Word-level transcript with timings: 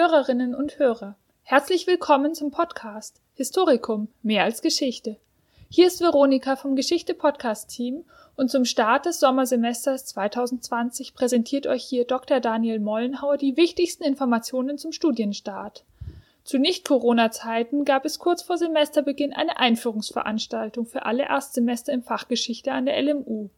Hörerinnen 0.00 0.54
und 0.54 0.78
Hörer, 0.78 1.14
herzlich 1.42 1.86
willkommen 1.86 2.34
zum 2.34 2.50
Podcast 2.50 3.20
Historikum 3.34 4.08
mehr 4.22 4.44
als 4.44 4.62
Geschichte. 4.62 5.18
Hier 5.68 5.88
ist 5.88 6.00
Veronika 6.00 6.56
vom 6.56 6.74
Geschichte 6.74 7.12
Podcast 7.12 7.68
Team 7.68 8.06
und 8.34 8.50
zum 8.50 8.64
Start 8.64 9.04
des 9.04 9.20
Sommersemesters 9.20 10.06
2020 10.06 11.12
präsentiert 11.12 11.66
euch 11.66 11.84
hier 11.84 12.06
Dr. 12.06 12.40
Daniel 12.40 12.80
Mollenhauer 12.80 13.36
die 13.36 13.58
wichtigsten 13.58 14.02
Informationen 14.02 14.78
zum 14.78 14.92
Studienstart. 14.92 15.84
Zu 16.44 16.56
Nicht-Corona-Zeiten 16.56 17.84
gab 17.84 18.06
es 18.06 18.18
kurz 18.18 18.40
vor 18.40 18.56
Semesterbeginn 18.56 19.34
eine 19.34 19.58
Einführungsveranstaltung 19.58 20.86
für 20.86 21.04
alle 21.04 21.24
Erstsemester 21.24 21.92
im 21.92 22.02
Fach 22.02 22.26
Geschichte 22.26 22.72
an 22.72 22.86
der 22.86 23.02
LMU. 23.02 23.50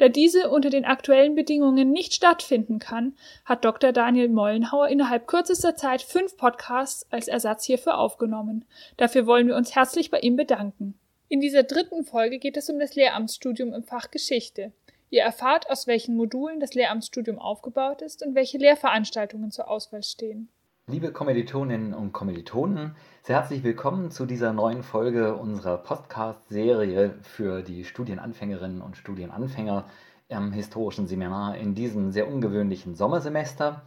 Da 0.00 0.08
diese 0.08 0.48
unter 0.48 0.70
den 0.70 0.86
aktuellen 0.86 1.34
Bedingungen 1.34 1.92
nicht 1.92 2.14
stattfinden 2.14 2.78
kann, 2.78 3.12
hat 3.44 3.66
Dr. 3.66 3.92
Daniel 3.92 4.30
Mollenhauer 4.30 4.88
innerhalb 4.88 5.26
kürzester 5.26 5.76
Zeit 5.76 6.00
fünf 6.00 6.38
Podcasts 6.38 7.06
als 7.12 7.28
Ersatz 7.28 7.66
hierfür 7.66 7.98
aufgenommen. 7.98 8.64
Dafür 8.96 9.26
wollen 9.26 9.46
wir 9.46 9.56
uns 9.56 9.74
herzlich 9.74 10.10
bei 10.10 10.20
ihm 10.20 10.36
bedanken. 10.36 10.94
In 11.28 11.42
dieser 11.42 11.64
dritten 11.64 12.06
Folge 12.06 12.38
geht 12.38 12.56
es 12.56 12.70
um 12.70 12.78
das 12.78 12.94
Lehramtsstudium 12.94 13.74
im 13.74 13.82
Fach 13.82 14.10
Geschichte. 14.10 14.72
Ihr 15.10 15.20
erfahrt, 15.20 15.68
aus 15.68 15.86
welchen 15.86 16.16
Modulen 16.16 16.60
das 16.60 16.72
Lehramtsstudium 16.72 17.38
aufgebaut 17.38 18.00
ist 18.00 18.24
und 18.24 18.34
welche 18.34 18.56
Lehrveranstaltungen 18.56 19.50
zur 19.50 19.68
Auswahl 19.68 20.02
stehen. 20.02 20.48
Liebe 20.86 21.12
Kommilitoninnen 21.12 21.92
und 21.92 22.12
Kommilitonen, 22.12 22.96
herzlich 23.30 23.62
willkommen 23.62 24.10
zu 24.10 24.26
dieser 24.26 24.52
neuen 24.52 24.82
Folge 24.82 25.36
unserer 25.36 25.76
Podcast-Serie 25.76 27.14
für 27.22 27.62
die 27.62 27.84
Studienanfängerinnen 27.84 28.82
und 28.82 28.96
Studienanfänger 28.96 29.84
im 30.28 30.50
historischen 30.50 31.06
Seminar 31.06 31.56
in 31.56 31.76
diesem 31.76 32.10
sehr 32.10 32.26
ungewöhnlichen 32.26 32.96
Sommersemester. 32.96 33.82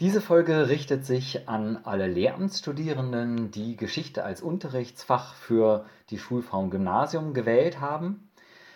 Diese 0.00 0.20
Folge 0.20 0.68
richtet 0.68 1.06
sich 1.06 1.48
an 1.48 1.78
alle 1.84 2.08
Lehramtsstudierenden, 2.08 3.52
die 3.52 3.76
Geschichte 3.76 4.24
als 4.24 4.42
Unterrichtsfach 4.42 5.34
für 5.34 5.84
die 6.10 6.18
Schulform 6.18 6.70
Gymnasium 6.70 7.34
gewählt 7.34 7.80
haben. 7.80 8.28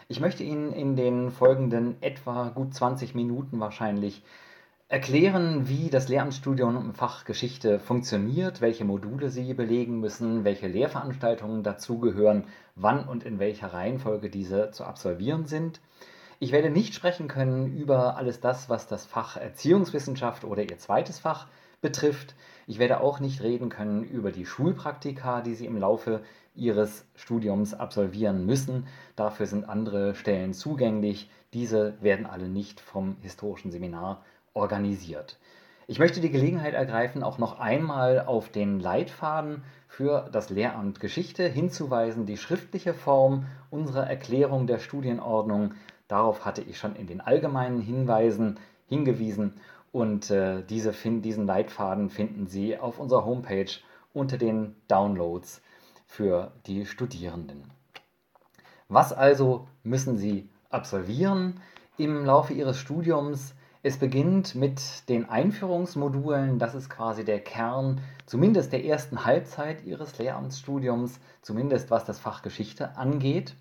Ich 0.06 0.20
möchte 0.20 0.44
Ihnen 0.44 0.72
in 0.72 0.94
den 0.94 1.32
folgenden 1.32 2.00
etwa 2.02 2.50
gut 2.50 2.72
20 2.72 3.16
Minuten 3.16 3.58
wahrscheinlich 3.58 4.22
erklären, 4.92 5.70
wie 5.70 5.88
das 5.88 6.10
Lehramtsstudium 6.10 6.76
im 6.76 6.92
Fach 6.92 7.24
Geschichte 7.24 7.78
funktioniert, 7.78 8.60
welche 8.60 8.84
Module 8.84 9.30
Sie 9.30 9.54
belegen 9.54 10.00
müssen, 10.00 10.44
welche 10.44 10.68
Lehrveranstaltungen 10.68 11.62
dazugehören, 11.62 12.44
wann 12.76 13.08
und 13.08 13.24
in 13.24 13.38
welcher 13.38 13.72
Reihenfolge 13.72 14.28
diese 14.28 14.70
zu 14.70 14.84
absolvieren 14.84 15.46
sind. 15.46 15.80
Ich 16.40 16.52
werde 16.52 16.68
nicht 16.68 16.92
sprechen 16.92 17.26
können 17.26 17.74
über 17.74 18.18
alles 18.18 18.40
das, 18.40 18.68
was 18.68 18.86
das 18.86 19.06
Fach 19.06 19.38
Erziehungswissenschaft 19.38 20.44
oder 20.44 20.60
Ihr 20.60 20.76
zweites 20.76 21.18
Fach 21.18 21.46
betrifft. 21.80 22.34
Ich 22.66 22.78
werde 22.78 23.00
auch 23.00 23.18
nicht 23.18 23.40
reden 23.40 23.70
können 23.70 24.04
über 24.04 24.30
die 24.30 24.44
Schulpraktika, 24.44 25.40
die 25.40 25.54
Sie 25.54 25.64
im 25.64 25.78
Laufe 25.78 26.20
Ihres 26.54 27.06
Studiums 27.14 27.72
absolvieren 27.72 28.44
müssen. 28.44 28.86
Dafür 29.16 29.46
sind 29.46 29.66
andere 29.66 30.14
Stellen 30.14 30.52
zugänglich. 30.52 31.30
Diese 31.54 31.94
werden 32.02 32.26
alle 32.26 32.48
nicht 32.48 32.78
vom 32.78 33.16
historischen 33.22 33.70
Seminar 33.70 34.22
organisiert. 34.54 35.38
Ich 35.86 35.98
möchte 35.98 36.20
die 36.20 36.30
Gelegenheit 36.30 36.74
ergreifen, 36.74 37.22
auch 37.22 37.38
noch 37.38 37.58
einmal 37.58 38.20
auf 38.20 38.48
den 38.48 38.80
Leitfaden 38.80 39.64
für 39.88 40.28
das 40.32 40.48
Lehramt 40.48 41.00
Geschichte 41.00 41.48
hinzuweisen, 41.48 42.24
die 42.24 42.36
schriftliche 42.36 42.94
Form 42.94 43.46
unserer 43.70 44.06
Erklärung 44.08 44.66
der 44.66 44.78
Studienordnung. 44.78 45.74
Darauf 46.08 46.44
hatte 46.44 46.62
ich 46.62 46.78
schon 46.78 46.96
in 46.96 47.06
den 47.06 47.20
allgemeinen 47.20 47.80
Hinweisen 47.80 48.58
hingewiesen 48.86 49.54
und 49.90 50.30
äh, 50.30 50.62
diese, 50.62 50.92
diesen 50.92 51.46
Leitfaden 51.46 52.08
finden 52.08 52.46
Sie 52.46 52.78
auf 52.78 52.98
unserer 52.98 53.24
Homepage 53.24 53.70
unter 54.14 54.38
den 54.38 54.74
Downloads 54.88 55.60
für 56.06 56.52
die 56.66 56.86
Studierenden. 56.86 57.64
Was 58.88 59.12
also 59.12 59.68
müssen 59.82 60.16
Sie 60.16 60.48
absolvieren 60.70 61.60
im 61.98 62.24
Laufe 62.24 62.54
Ihres 62.54 62.78
Studiums? 62.78 63.54
Es 63.84 63.96
beginnt 63.96 64.54
mit 64.54 65.08
den 65.08 65.28
Einführungsmodulen, 65.28 66.60
das 66.60 66.76
ist 66.76 66.88
quasi 66.88 67.24
der 67.24 67.40
Kern, 67.40 68.00
zumindest 68.26 68.72
der 68.72 68.84
ersten 68.84 69.24
Halbzeit 69.24 69.84
Ihres 69.84 70.18
Lehramtsstudiums, 70.18 71.18
zumindest 71.42 71.90
was 71.90 72.04
das 72.04 72.20
Fach 72.20 72.42
Geschichte 72.42 72.96
angeht. 72.96 73.56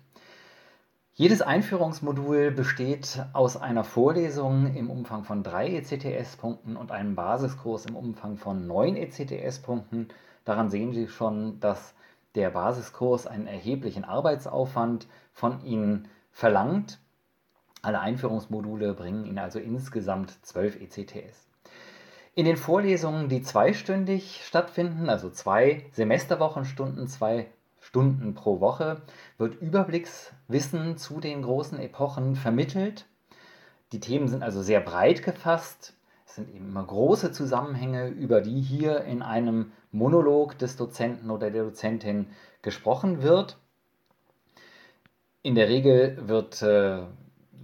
Jedes 1.14 1.42
Einführungsmodul 1.42 2.52
besteht 2.52 3.24
aus 3.32 3.56
einer 3.56 3.82
Vorlesung 3.82 4.76
im 4.76 4.90
Umfang 4.90 5.24
von 5.24 5.42
drei 5.42 5.74
ECTS-Punkten 5.74 6.76
und 6.76 6.92
einem 6.92 7.16
Basiskurs 7.16 7.86
im 7.86 7.96
Umfang 7.96 8.36
von 8.36 8.68
neun 8.68 8.94
ECTS-Punkten. 8.94 10.06
Daran 10.44 10.70
sehen 10.70 10.92
Sie 10.92 11.08
schon, 11.08 11.58
dass 11.58 11.94
der 12.36 12.50
Basiskurs 12.50 13.26
einen 13.26 13.48
erheblichen 13.48 14.04
Arbeitsaufwand 14.04 15.08
von 15.32 15.64
Ihnen 15.64 16.06
verlangt. 16.30 17.00
Alle 17.82 18.00
Einführungsmodule 18.00 18.94
bringen 18.94 19.24
Ihnen 19.24 19.40
also 19.40 19.58
insgesamt 19.58 20.38
12 20.46 20.80
ECTS. 20.82 21.48
In 22.34 22.46
den 22.46 22.56
Vorlesungen, 22.56 23.28
die 23.28 23.42
zweistündig 23.42 24.42
stattfinden, 24.44 25.10
also 25.10 25.28
zwei 25.30 25.84
Semesterwochenstunden, 25.92 27.08
zwei 27.08 27.48
Stunden 27.80 28.34
pro 28.34 28.60
Woche, 28.60 29.02
wird 29.36 29.60
Überblickswissen 29.60 30.96
zu 30.96 31.20
den 31.20 31.42
großen 31.42 31.78
Epochen 31.80 32.36
vermittelt. 32.36 33.06
Die 33.90 34.00
Themen 34.00 34.28
sind 34.28 34.44
also 34.44 34.62
sehr 34.62 34.80
breit 34.80 35.24
gefasst. 35.24 35.94
Es 36.24 36.36
sind 36.36 36.54
eben 36.54 36.68
immer 36.68 36.84
große 36.84 37.32
Zusammenhänge, 37.32 38.08
über 38.08 38.40
die 38.40 38.60
hier 38.60 39.02
in 39.02 39.20
einem 39.22 39.72
Monolog 39.90 40.56
des 40.56 40.76
Dozenten 40.76 41.30
oder 41.30 41.50
der 41.50 41.64
Dozentin 41.64 42.30
gesprochen 42.62 43.22
wird. 43.22 43.58
In 45.42 45.56
der 45.56 45.68
Regel 45.68 46.16
wird 46.28 46.62
äh, 46.62 47.02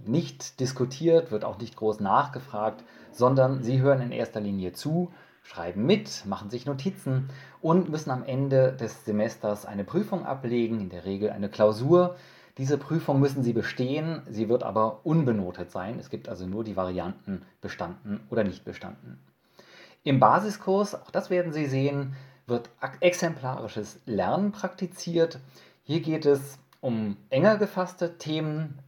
nicht 0.09 0.59
diskutiert, 0.59 1.31
wird 1.31 1.45
auch 1.45 1.57
nicht 1.57 1.75
groß 1.75 1.99
nachgefragt, 1.99 2.83
sondern 3.11 3.63
sie 3.63 3.79
hören 3.79 4.01
in 4.01 4.11
erster 4.11 4.39
Linie 4.39 4.73
zu, 4.73 5.11
schreiben 5.43 5.85
mit, 5.85 6.25
machen 6.25 6.49
sich 6.49 6.65
Notizen 6.65 7.29
und 7.61 7.89
müssen 7.89 8.11
am 8.11 8.23
Ende 8.23 8.73
des 8.73 9.05
Semesters 9.05 9.65
eine 9.65 9.83
Prüfung 9.83 10.25
ablegen, 10.25 10.79
in 10.79 10.89
der 10.89 11.05
Regel 11.05 11.31
eine 11.31 11.49
Klausur. 11.49 12.15
Diese 12.57 12.77
Prüfung 12.77 13.19
müssen 13.19 13.41
Sie 13.41 13.53
bestehen, 13.53 14.21
sie 14.29 14.49
wird 14.49 14.63
aber 14.63 15.05
unbenotet 15.05 15.71
sein. 15.71 15.97
Es 15.97 16.09
gibt 16.09 16.27
also 16.27 16.45
nur 16.45 16.63
die 16.63 16.75
Varianten 16.75 17.43
bestanden 17.61 18.19
oder 18.29 18.43
nicht 18.43 18.65
bestanden. 18.65 19.19
Im 20.03 20.19
Basiskurs, 20.19 20.95
auch 20.95 21.11
das 21.11 21.29
werden 21.29 21.53
Sie 21.53 21.65
sehen, 21.65 22.15
wird 22.47 22.69
exemplarisches 22.99 23.99
Lernen 24.05 24.51
praktiziert. 24.51 25.39
Hier 25.83 26.01
geht 26.01 26.25
es 26.25 26.59
um 26.81 27.17
enger 27.29 27.57
gefasste 27.57 28.17
Themen, 28.17 28.79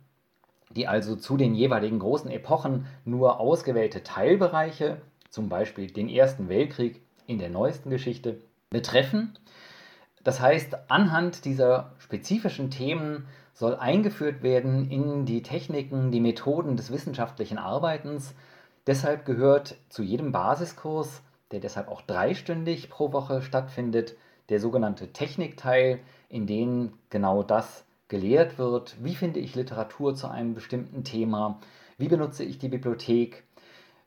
die 0.75 0.87
also 0.87 1.15
zu 1.15 1.37
den 1.37 1.53
jeweiligen 1.53 1.99
großen 1.99 2.31
Epochen 2.31 2.85
nur 3.05 3.39
ausgewählte 3.39 4.03
Teilbereiche, 4.03 5.01
zum 5.29 5.49
Beispiel 5.49 5.87
den 5.87 6.09
Ersten 6.09 6.49
Weltkrieg 6.49 7.01
in 7.27 7.39
der 7.39 7.49
neuesten 7.49 7.89
Geschichte, 7.89 8.41
betreffen. 8.69 9.37
Das 10.23 10.39
heißt, 10.39 10.89
anhand 10.89 11.45
dieser 11.45 11.93
spezifischen 11.99 12.69
Themen 12.69 13.25
soll 13.53 13.75
eingeführt 13.75 14.43
werden 14.43 14.89
in 14.89 15.25
die 15.25 15.41
Techniken, 15.41 16.11
die 16.11 16.19
Methoden 16.19 16.77
des 16.77 16.91
wissenschaftlichen 16.91 17.57
Arbeitens. 17.57 18.33
Deshalb 18.87 19.25
gehört 19.25 19.75
zu 19.89 20.03
jedem 20.03 20.31
Basiskurs, 20.31 21.21
der 21.51 21.59
deshalb 21.59 21.89
auch 21.89 22.01
dreistündig 22.01 22.89
pro 22.89 23.11
Woche 23.11 23.41
stattfindet, 23.41 24.15
der 24.49 24.59
sogenannte 24.59 25.11
Technikteil, 25.13 25.99
in 26.29 26.47
dem 26.47 26.93
genau 27.09 27.43
das 27.43 27.85
gelehrt 28.11 28.59
wird, 28.59 28.97
wie 29.01 29.15
finde 29.15 29.39
ich 29.39 29.55
Literatur 29.55 30.13
zu 30.13 30.27
einem 30.27 30.53
bestimmten 30.53 31.05
Thema, 31.05 31.59
wie 31.97 32.09
benutze 32.09 32.43
ich 32.43 32.59
die 32.59 32.67
Bibliothek, 32.67 33.45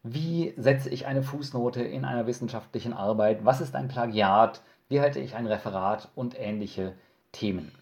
wie 0.03 0.53
setze 0.59 0.91
ich 0.91 1.07
eine 1.07 1.23
Fußnote 1.23 1.83
in 1.83 2.05
einer 2.05 2.27
wissenschaftlichen 2.27 2.93
Arbeit, 2.93 3.47
was 3.47 3.63
ist 3.63 3.75
ein 3.75 3.89
Plagiat, 3.89 4.61
wie 4.91 5.01
halte 5.01 5.21
ich 5.21 5.35
ein 5.35 5.47
Referat 5.47 6.11
und 6.15 6.39
ähnliche 6.39 6.93
Themen. 7.33 7.73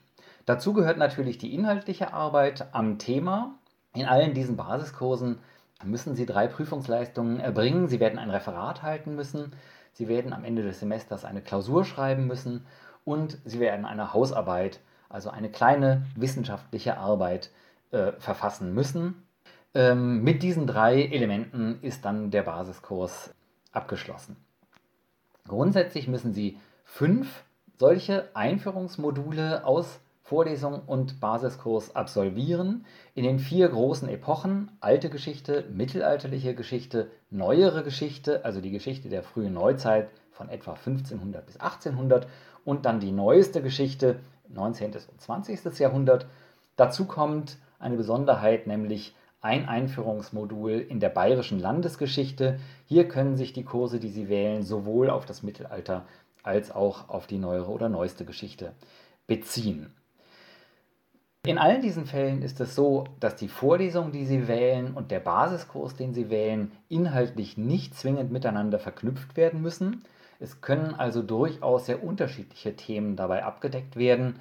Dazu 0.46 0.72
gehört 0.72 0.96
natürlich 0.96 1.38
die 1.38 1.54
inhaltliche 1.54 2.14
Arbeit 2.14 2.72
am 2.72 2.98
Thema. 2.98 3.58
In 3.92 4.06
allen 4.06 4.32
diesen 4.32 4.56
Basiskursen 4.56 5.40
müssen 5.84 6.14
Sie 6.14 6.24
drei 6.24 6.46
Prüfungsleistungen 6.46 7.40
erbringen. 7.40 7.88
Sie 7.88 7.98
werden 7.98 8.20
ein 8.20 8.30
Referat 8.30 8.82
halten 8.82 9.16
müssen, 9.16 9.52
Sie 9.92 10.06
werden 10.06 10.32
am 10.32 10.44
Ende 10.44 10.62
des 10.62 10.78
Semesters 10.78 11.24
eine 11.24 11.42
Klausur 11.42 11.84
schreiben 11.84 12.28
müssen 12.28 12.64
und 13.04 13.38
Sie 13.44 13.58
werden 13.58 13.84
eine 13.84 14.14
Hausarbeit 14.14 14.78
also 15.12 15.30
eine 15.30 15.50
kleine 15.50 16.06
wissenschaftliche 16.16 16.96
Arbeit 16.98 17.50
äh, 17.90 18.12
verfassen 18.18 18.74
müssen. 18.74 19.22
Ähm, 19.74 20.22
mit 20.22 20.42
diesen 20.42 20.66
drei 20.66 21.02
Elementen 21.02 21.78
ist 21.82 22.04
dann 22.04 22.30
der 22.30 22.42
Basiskurs 22.42 23.34
abgeschlossen. 23.72 24.36
Grundsätzlich 25.46 26.08
müssen 26.08 26.32
Sie 26.32 26.58
fünf 26.84 27.44
solche 27.78 28.28
Einführungsmodule 28.34 29.64
aus 29.64 30.00
Vorlesung 30.22 30.82
und 30.86 31.20
Basiskurs 31.20 31.96
absolvieren 31.96 32.86
in 33.14 33.24
den 33.24 33.38
vier 33.38 33.68
großen 33.68 34.08
Epochen 34.08 34.70
alte 34.80 35.10
Geschichte, 35.10 35.64
mittelalterliche 35.70 36.54
Geschichte, 36.54 37.10
neuere 37.30 37.82
Geschichte, 37.82 38.44
also 38.44 38.60
die 38.60 38.70
Geschichte 38.70 39.08
der 39.08 39.22
frühen 39.22 39.52
Neuzeit 39.52 40.08
von 40.30 40.48
etwa 40.48 40.72
1500 40.72 41.44
bis 41.44 41.56
1800 41.56 42.28
und 42.64 42.86
dann 42.86 43.00
die 43.00 43.12
neueste 43.12 43.62
Geschichte 43.62 44.20
19. 44.54 44.92
und 45.10 45.20
20. 45.20 45.78
Jahrhundert. 45.78 46.26
Dazu 46.76 47.06
kommt 47.06 47.58
eine 47.78 47.96
Besonderheit, 47.96 48.66
nämlich 48.66 49.14
ein 49.40 49.68
Einführungsmodul 49.68 50.72
in 50.72 51.00
der 51.00 51.08
bayerischen 51.08 51.58
Landesgeschichte. 51.58 52.60
Hier 52.86 53.08
können 53.08 53.36
sich 53.36 53.52
die 53.52 53.64
Kurse, 53.64 53.98
die 53.98 54.08
Sie 54.08 54.28
wählen, 54.28 54.62
sowohl 54.62 55.10
auf 55.10 55.26
das 55.26 55.42
Mittelalter 55.42 56.06
als 56.42 56.70
auch 56.70 57.08
auf 57.08 57.26
die 57.26 57.38
neuere 57.38 57.70
oder 57.70 57.88
neueste 57.88 58.24
Geschichte 58.24 58.72
beziehen. 59.26 59.92
In 61.44 61.58
allen 61.58 61.82
diesen 61.82 62.06
Fällen 62.06 62.42
ist 62.42 62.60
es 62.60 62.76
so, 62.76 63.04
dass 63.18 63.34
die 63.34 63.48
Vorlesung, 63.48 64.12
die 64.12 64.26
Sie 64.26 64.46
wählen 64.46 64.94
und 64.94 65.10
der 65.10 65.18
Basiskurs, 65.18 65.96
den 65.96 66.14
Sie 66.14 66.30
wählen, 66.30 66.70
inhaltlich 66.88 67.58
nicht 67.58 67.96
zwingend 67.96 68.30
miteinander 68.30 68.78
verknüpft 68.78 69.36
werden 69.36 69.60
müssen. 69.60 70.04
Es 70.42 70.60
können 70.60 70.96
also 70.96 71.22
durchaus 71.22 71.86
sehr 71.86 72.02
unterschiedliche 72.02 72.74
Themen 72.74 73.14
dabei 73.14 73.44
abgedeckt 73.44 73.94
werden. 73.94 74.40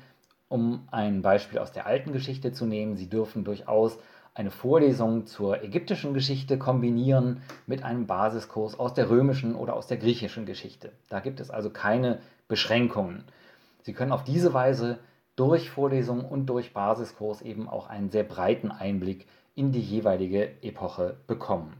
Um 0.49 0.87
ein 0.89 1.21
Beispiel 1.21 1.59
aus 1.59 1.71
der 1.71 1.85
alten 1.85 2.11
Geschichte 2.11 2.51
zu 2.51 2.65
nehmen, 2.65 2.97
Sie 2.97 3.07
dürfen 3.07 3.43
durchaus 3.43 3.99
eine 4.33 4.49
Vorlesung 4.49 5.27
zur 5.27 5.61
ägyptischen 5.63 6.15
Geschichte 6.15 6.57
kombinieren 6.57 7.43
mit 7.67 7.83
einem 7.83 8.07
Basiskurs 8.07 8.79
aus 8.79 8.95
der 8.95 9.11
römischen 9.11 9.53
oder 9.53 9.75
aus 9.75 9.85
der 9.85 9.97
griechischen 9.97 10.47
Geschichte. 10.47 10.91
Da 11.09 11.19
gibt 11.19 11.39
es 11.39 11.51
also 11.51 11.69
keine 11.69 12.17
Beschränkungen. 12.47 13.23
Sie 13.83 13.93
können 13.93 14.11
auf 14.11 14.23
diese 14.23 14.55
Weise 14.55 14.97
durch 15.35 15.69
Vorlesung 15.69 16.25
und 16.25 16.47
durch 16.47 16.73
Basiskurs 16.73 17.43
eben 17.43 17.69
auch 17.69 17.87
einen 17.87 18.09
sehr 18.09 18.23
breiten 18.23 18.71
Einblick 18.71 19.27
in 19.53 19.71
die 19.71 19.81
jeweilige 19.81 20.49
Epoche 20.63 21.17
bekommen. 21.27 21.77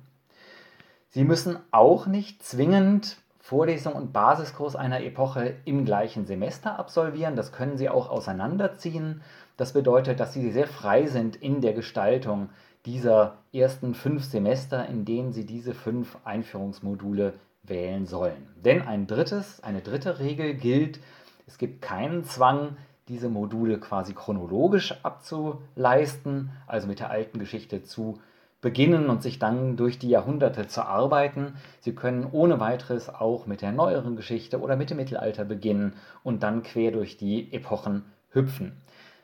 Sie 1.10 1.24
müssen 1.24 1.58
auch 1.72 2.06
nicht 2.06 2.44
zwingend 2.44 3.18
Vorlesung 3.52 3.96
und 3.96 4.14
Basiskurs 4.14 4.78
einer 4.78 5.04
Epoche 5.04 5.56
im 5.66 5.84
gleichen 5.84 6.26
Semester 6.26 6.80
absolvieren. 6.80 7.36
Das 7.36 7.52
können 7.52 7.76
Sie 7.76 7.90
auch 7.90 8.10
auseinanderziehen. 8.10 9.20
Das 9.58 9.74
bedeutet, 9.74 10.22
dass 10.22 10.32
Sie 10.32 10.52
sehr 10.52 10.68
frei 10.68 11.08
sind 11.08 11.36
in 11.36 11.60
der 11.60 11.74
Gestaltung 11.74 12.48
dieser 12.86 13.40
ersten 13.52 13.94
fünf 13.94 14.24
Semester, 14.24 14.88
in 14.88 15.04
denen 15.04 15.34
Sie 15.34 15.46
diese 15.46 15.74
fünf 15.74 16.18
Einführungsmodule 16.24 17.34
wählen 17.64 18.06
sollen. 18.06 18.48
Denn 18.56 18.84
ein 18.84 19.06
drittes, 19.06 19.62
eine 19.62 19.82
dritte 19.82 20.20
Regel 20.20 20.54
gilt, 20.54 21.02
es 21.46 21.58
gibt 21.58 21.82
keinen 21.82 22.24
Zwang, 22.24 22.78
diese 23.10 23.28
Module 23.28 23.82
quasi 23.82 24.14
chronologisch 24.14 24.96
abzuleisten, 25.04 26.52
also 26.68 26.88
mit 26.88 27.02
der 27.02 27.10
alten 27.10 27.38
Geschichte 27.38 27.84
zu 27.84 28.22
beginnen 28.62 29.10
und 29.10 29.24
sich 29.24 29.40
dann 29.40 29.76
durch 29.76 30.00
die 30.00 30.10
Jahrhunderte 30.10 30.68
zu 30.68 30.86
arbeiten. 30.86 31.56
Sie 31.80 31.94
können 31.94 32.28
ohne 32.32 32.60
weiteres 32.60 33.10
auch 33.10 33.48
mit 33.48 33.62
der 33.62 33.72
neueren 33.72 34.16
Geschichte 34.16 34.62
oder 34.62 34.76
mit 34.76 34.92
dem 34.92 34.98
Mittelalter 34.98 35.44
beginnen 35.44 35.94
und 36.24 36.44
dann 36.44 36.64
quer 36.64 36.92
durch 36.92 37.18
die 37.18 37.52
Epochen 37.52 38.06
hüpfen. 38.32 38.82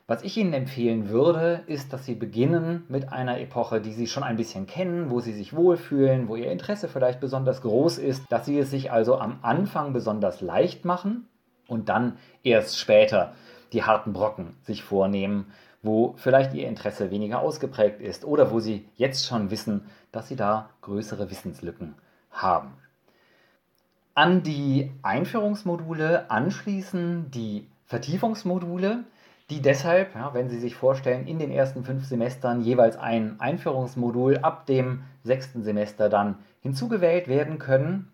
Was 0.10 0.24
ich 0.24 0.38
Ihnen 0.38 0.54
empfehlen 0.54 1.10
würde, 1.10 1.64
ist, 1.68 1.92
dass 1.92 2.06
Sie 2.06 2.16
beginnen 2.16 2.84
mit 2.88 3.12
einer 3.12 3.42
Epoche, 3.42 3.82
die 3.82 3.92
Sie 3.92 4.08
schon 4.08 4.24
ein 4.24 4.38
bisschen 4.38 4.66
kennen, 4.66 5.10
wo 5.10 5.20
Sie 5.20 5.34
sich 5.34 5.54
wohlfühlen, 5.54 6.30
wo 6.30 6.38
Ihr 6.38 6.50
Interesse 6.50 6.88
vielleicht 6.88 7.20
besonders 7.20 7.62
groß 7.62 7.98
ist, 7.98 8.24
dass 8.30 8.46
Sie 8.46 8.58
es 8.58 8.72
sich 8.72 8.90
also 8.90 9.20
am 9.20 9.40
Anfang 9.42 9.92
besonders 9.92 10.40
leicht 10.40 10.86
machen 10.86 11.28
und 11.68 11.90
dann 11.90 12.18
erst 12.42 12.80
später 12.80 13.34
die 13.74 13.84
harten 13.84 14.14
Brocken 14.14 14.56
sich 14.62 14.82
vornehmen, 14.82 15.48
wo 15.84 16.14
vielleicht 16.18 16.54
ihr 16.54 16.68
Interesse 16.68 17.12
weniger 17.12 17.40
ausgeprägt 17.40 18.02
ist 18.02 18.26
oder 18.26 18.52
wo 18.52 18.60
sie 18.60 18.88
jetzt 18.96 19.26
schon 19.26 19.52
wissen, 19.52 19.90
dass 20.12 20.28
sie 20.28 20.36
da 20.36 20.70
größere 20.82 21.30
Wissenslücken 21.30 21.96
haben. 22.32 22.74
An 24.14 24.42
die 24.42 24.92
Einführungsmodule 25.04 26.32
anschließen 26.32 27.30
die 27.30 27.68
Vertiefungsmodule, 27.86 29.04
die 29.50 29.62
deshalb, 29.62 30.14
ja, 30.16 30.34
wenn 30.34 30.50
Sie 30.50 30.60
sich 30.60 30.76
vorstellen, 30.76 31.26
in 31.26 31.40
den 31.40 31.52
ersten 31.52 31.84
fünf 31.86 32.06
Semestern 32.06 32.62
jeweils 32.62 32.98
ein 32.98 33.40
Einführungsmodul 33.40 34.40
ab 34.40 34.66
dem 34.66 35.04
sechsten 35.24 35.64
Semester 35.64 36.10
dann 36.10 36.40
hinzugewählt 36.62 37.28
werden 37.30 37.58
können. 37.60 38.12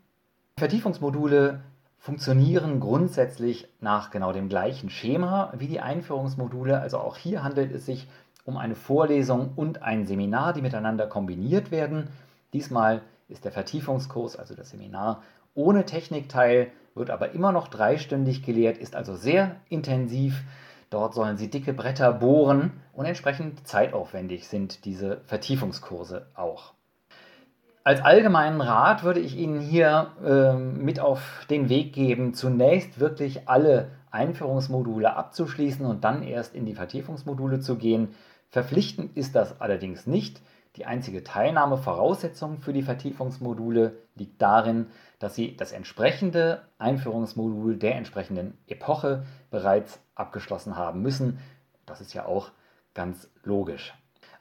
Vertiefungsmodule 0.58 1.62
funktionieren 2.04 2.82
grundsätzlich 2.82 3.70
nach 3.80 4.12
genau 4.12 4.34
dem 4.34 4.50
gleichen 4.50 4.90
Schema 4.90 5.54
wie 5.58 5.68
die 5.68 5.80
Einführungsmodule. 5.80 6.82
Also 6.82 6.98
auch 6.98 7.16
hier 7.16 7.46
handelt 7.46 7.72
es 7.72 7.86
sich 7.86 8.10
um 8.44 8.58
eine 8.58 8.76
Vorlesung 8.76 9.54
und 9.56 9.84
ein 9.84 10.06
Seminar, 10.06 10.52
die 10.52 10.62
miteinander 10.62 11.08
kombiniert 11.08 11.72
werden. 11.72 12.10
Diesmal 12.52 13.04
ist 13.30 13.46
der 13.46 13.54
Vertiefungskurs, 13.54 14.36
also 14.36 14.54
das 14.54 14.72
Seminar, 14.72 15.24
ohne 15.56 15.86
Technikteil, 15.86 16.74
wird 16.94 17.10
aber 17.10 17.32
immer 17.32 17.54
noch 17.54 17.70
dreistündig 17.70 18.44
gelehrt, 18.44 18.78
ist 18.78 18.98
also 18.98 19.16
sehr 19.16 19.56
intensiv. 19.70 20.44
Dort 20.90 21.14
sollen 21.14 21.38
Sie 21.38 21.50
dicke 21.50 21.72
Bretter 21.72 22.12
bohren 22.12 22.82
und 22.92 23.06
entsprechend 23.06 23.66
zeitaufwendig 23.66 24.50
sind 24.50 24.84
diese 24.84 25.22
Vertiefungskurse 25.26 26.28
auch. 26.36 26.74
Als 27.86 28.00
allgemeinen 28.00 28.62
Rat 28.62 29.04
würde 29.04 29.20
ich 29.20 29.36
Ihnen 29.36 29.60
hier 29.60 30.12
äh, 30.24 30.54
mit 30.54 31.02
auf 31.02 31.46
den 31.50 31.68
Weg 31.68 31.92
geben, 31.92 32.34
zunächst 32.34 33.02
wirklich 33.02 33.50
alle 33.50 33.90
Einführungsmodule 34.10 35.14
abzuschließen 35.14 35.86
und 35.86 36.06
dann 36.06 36.24
erst 36.24 36.56
in 36.56 36.66
die 36.66 36.76
Vertiefungsmodule 36.76 37.60
zu 37.60 37.76
gehen. 37.76 38.16
Verpflichtend 38.50 39.18
ist 39.18 39.36
das 39.36 39.60
allerdings 39.60 40.08
nicht. 40.08 40.42
Die 40.78 40.86
einzige 40.86 41.26
Teilnahmevoraussetzung 41.26 42.60
für 42.60 42.72
die 42.72 42.84
Vertiefungsmodule 42.84 43.98
liegt 44.16 44.42
darin, 44.42 44.88
dass 45.20 45.36
Sie 45.36 45.58
das 45.58 45.74
entsprechende 45.74 46.62
Einführungsmodul 46.78 47.76
der 47.76 47.96
entsprechenden 47.96 48.58
Epoche 48.68 49.26
bereits 49.52 50.00
abgeschlossen 50.16 50.78
haben 50.78 51.02
müssen. 51.02 51.40
Das 51.86 52.00
ist 52.00 52.14
ja 52.14 52.26
auch 52.26 52.52
ganz 52.94 53.30
logisch. 53.44 53.94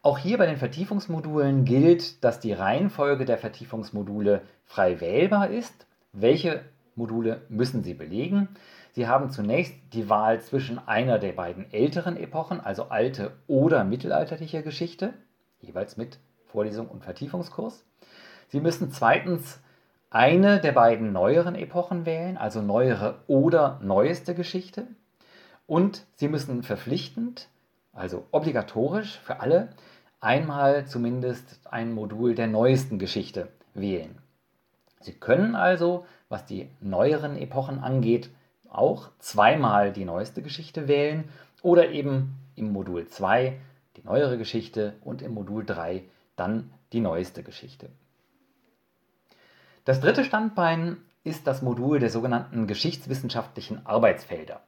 Auch 0.05 0.19
hier 0.19 0.37
bei 0.37 0.47
den 0.47 0.57
Vertiefungsmodulen 0.57 1.65
gilt, 1.65 2.25
dass 2.25 2.41
die 2.41 2.53
Reihenfolge 2.53 3.25
der 3.25 3.39
Vertiefungsmodule 3.39 4.43
frei 4.65 5.01
wählbar 5.01 5.51
ist. 5.51 5.87
Welche 6.13 6.65
Module 6.97 7.43
müssen 7.49 7.85
Sie 7.85 7.95
belegen? 7.95 8.49
Sie 8.91 9.07
haben 9.07 9.31
zunächst 9.31 9.75
die 9.93 10.11
Wahl 10.11 10.41
zwischen 10.41 10.81
einer 10.89 11.21
der 11.21 11.31
beiden 11.31 11.73
älteren 11.73 12.17
Epochen, 12.17 12.61
also 12.61 12.89
alte 12.89 13.31
oder 13.47 13.85
mittelalterliche 13.85 14.65
Geschichte, 14.65 15.15
jeweils 15.61 15.97
mit 15.97 16.19
Vorlesung 16.47 16.89
und 16.89 17.05
Vertiefungskurs. 17.05 17.85
Sie 18.49 18.61
müssen 18.61 18.91
zweitens 18.91 19.61
eine 20.11 20.61
der 20.61 20.73
beiden 20.73 21.13
neueren 21.13 21.55
Epochen 21.55 22.07
wählen, 22.07 22.37
also 22.37 22.61
neuere 22.61 23.21
oder 23.29 23.79
neueste 23.85 24.35
Geschichte. 24.35 24.89
Und 25.69 26.05
Sie 26.17 26.27
müssen 26.27 26.65
verpflichtend, 26.65 27.49
also 27.93 28.27
obligatorisch 28.33 29.21
für 29.21 29.41
alle, 29.41 29.69
einmal 30.23 30.87
zumindest 30.87 31.61
ein 31.71 31.93
Modul 31.93 32.35
der 32.35 32.47
neuesten 32.47 32.99
Geschichte 32.99 33.49
wählen. 33.75 34.17
Sie 35.01 35.13
können 35.13 35.57
also, 35.57 36.07
was 36.29 36.47
die 36.47 36.71
neueren 36.81 37.37
Epochen 37.37 37.81
angeht, 37.81 38.31
auch 38.71 39.11
zweimal 39.19 39.93
die 39.93 40.05
neueste 40.05 40.41
Geschichte 40.41 40.89
wählen 40.89 41.25
oder 41.61 41.91
eben 41.91 42.37
im 42.55 42.73
Modul 42.73 43.07
2 43.07 43.59
die 43.97 44.05
neuere 44.05 44.39
Geschichte 44.39 44.95
und 45.03 45.21
im 45.21 45.35
Modul 45.35 45.67
3 45.67 46.05
dann 46.37 46.73
die 46.93 47.01
neueste 47.01 47.43
Geschichte. 47.43 47.91
Das 49.85 50.01
dritte 50.01 50.25
Standbein 50.25 50.99
ist 51.25 51.47
das 51.47 51.63
Modul 51.63 51.99
der 51.99 52.11
sogenannten 52.11 52.67
geschichtswissenschaftlichen 52.67 53.85
Arbeitsfelder. 53.85 54.61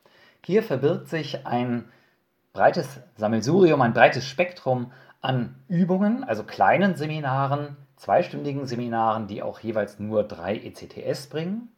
Hier 0.44 0.62
verbirgt 0.62 1.08
sich 1.08 1.46
ein 1.46 1.84
breites 2.52 3.00
Sammelsurium, 3.16 3.80
ein 3.82 3.92
breites 3.92 4.26
Spektrum 4.26 4.92
an 5.24 5.54
Übungen, 5.68 6.22
also 6.22 6.44
kleinen 6.44 6.96
Seminaren, 6.96 7.78
zweistündigen 7.96 8.66
Seminaren, 8.66 9.26
die 9.26 9.42
auch 9.42 9.58
jeweils 9.60 9.98
nur 9.98 10.22
drei 10.22 10.56
ECTS 10.56 11.28
bringen. 11.28 11.70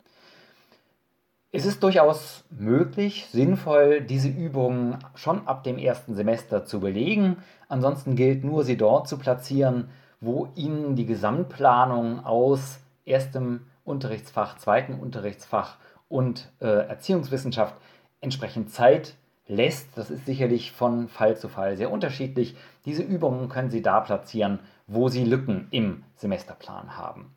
Es 1.53 1.65
ist 1.65 1.83
durchaus 1.83 2.45
möglich, 2.51 3.29
sinnvoll, 3.31 4.01
diese 4.01 4.29
Übungen 4.29 4.99
schon 5.15 5.47
ab 5.47 5.63
dem 5.63 5.79
ersten 5.79 6.17
Semester 6.17 6.65
zu 6.65 6.81
belegen. 6.81 7.37
Ansonsten 7.69 8.17
gilt 8.17 8.43
nur, 8.43 8.65
sie 8.65 8.77
dort 8.77 9.07
zu 9.09 9.17
platzieren, 9.17 9.91
wo 10.21 10.49
Ihnen 10.57 10.97
die 10.97 11.07
Gesamtplanung 11.07 12.25
aus 12.25 12.81
erstem 13.05 13.61
Unterrichtsfach, 13.85 14.59
zweiten 14.59 14.95
Unterrichtsfach 14.95 15.77
und 16.09 16.51
äh, 16.61 16.67
Erziehungswissenschaft 16.67 17.77
entsprechend 18.21 18.73
Zeit 18.73 19.15
lässt. 19.49 19.97
Das 19.97 20.11
ist 20.11 20.27
sicherlich 20.27 20.73
von 20.73 21.09
Fall 21.09 21.37
zu 21.37 21.49
Fall 21.49 21.77
sehr 21.77 21.91
unterschiedlich. 21.91 22.57
Diese 22.85 23.03
Übungen 23.03 23.49
können 23.49 23.71
Sie 23.71 23.83
da 23.83 24.01
platzieren, 24.01 24.61
wo 24.87 25.09
Sie 25.09 25.25
Lücken 25.25 25.69
im 25.71 26.05
Semesterplan 26.17 26.97
haben. 26.97 27.35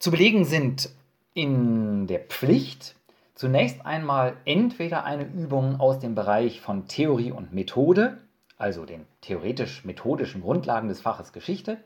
Zu 0.00 0.10
belegen 0.10 0.44
sind 0.44 0.90
in 1.34 2.06
der 2.06 2.20
Pflicht 2.20 2.94
Zunächst 3.38 3.86
einmal 3.86 4.34
entweder 4.46 5.04
eine 5.04 5.22
Übung 5.22 5.78
aus 5.78 6.00
dem 6.00 6.16
Bereich 6.16 6.60
von 6.60 6.88
Theorie 6.88 7.30
und 7.30 7.52
Methode, 7.52 8.18
also 8.56 8.84
den 8.84 9.06
theoretisch-methodischen 9.20 10.40
Grundlagen 10.40 10.88
des 10.88 11.00
Faches 11.00 11.32
Geschichte, 11.32 11.76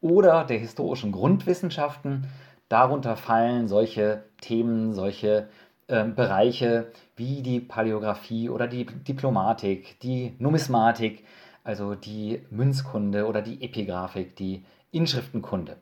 oder 0.00 0.44
der 0.44 0.56
historischen 0.56 1.12
Grundwissenschaften. 1.12 2.28
Darunter 2.70 3.18
fallen 3.18 3.68
solche 3.68 4.24
Themen, 4.40 4.94
solche 4.94 5.28
äh, 5.38 5.46
Bereiche 5.86 6.86
wie 7.16 7.42
die 7.42 7.60
Paläographie 7.60 8.48
oder 8.48 8.66
die 8.66 8.86
Diplomatik, 8.86 10.00
die 10.00 10.34
Numismatik, 10.38 11.24
also 11.62 11.94
die 11.94 12.42
Münzkunde 12.50 13.26
oder 13.26 13.42
die 13.42 13.62
Epigraphik, 13.62 14.36
die 14.36 14.64
Inschriftenkunde. 14.92 15.76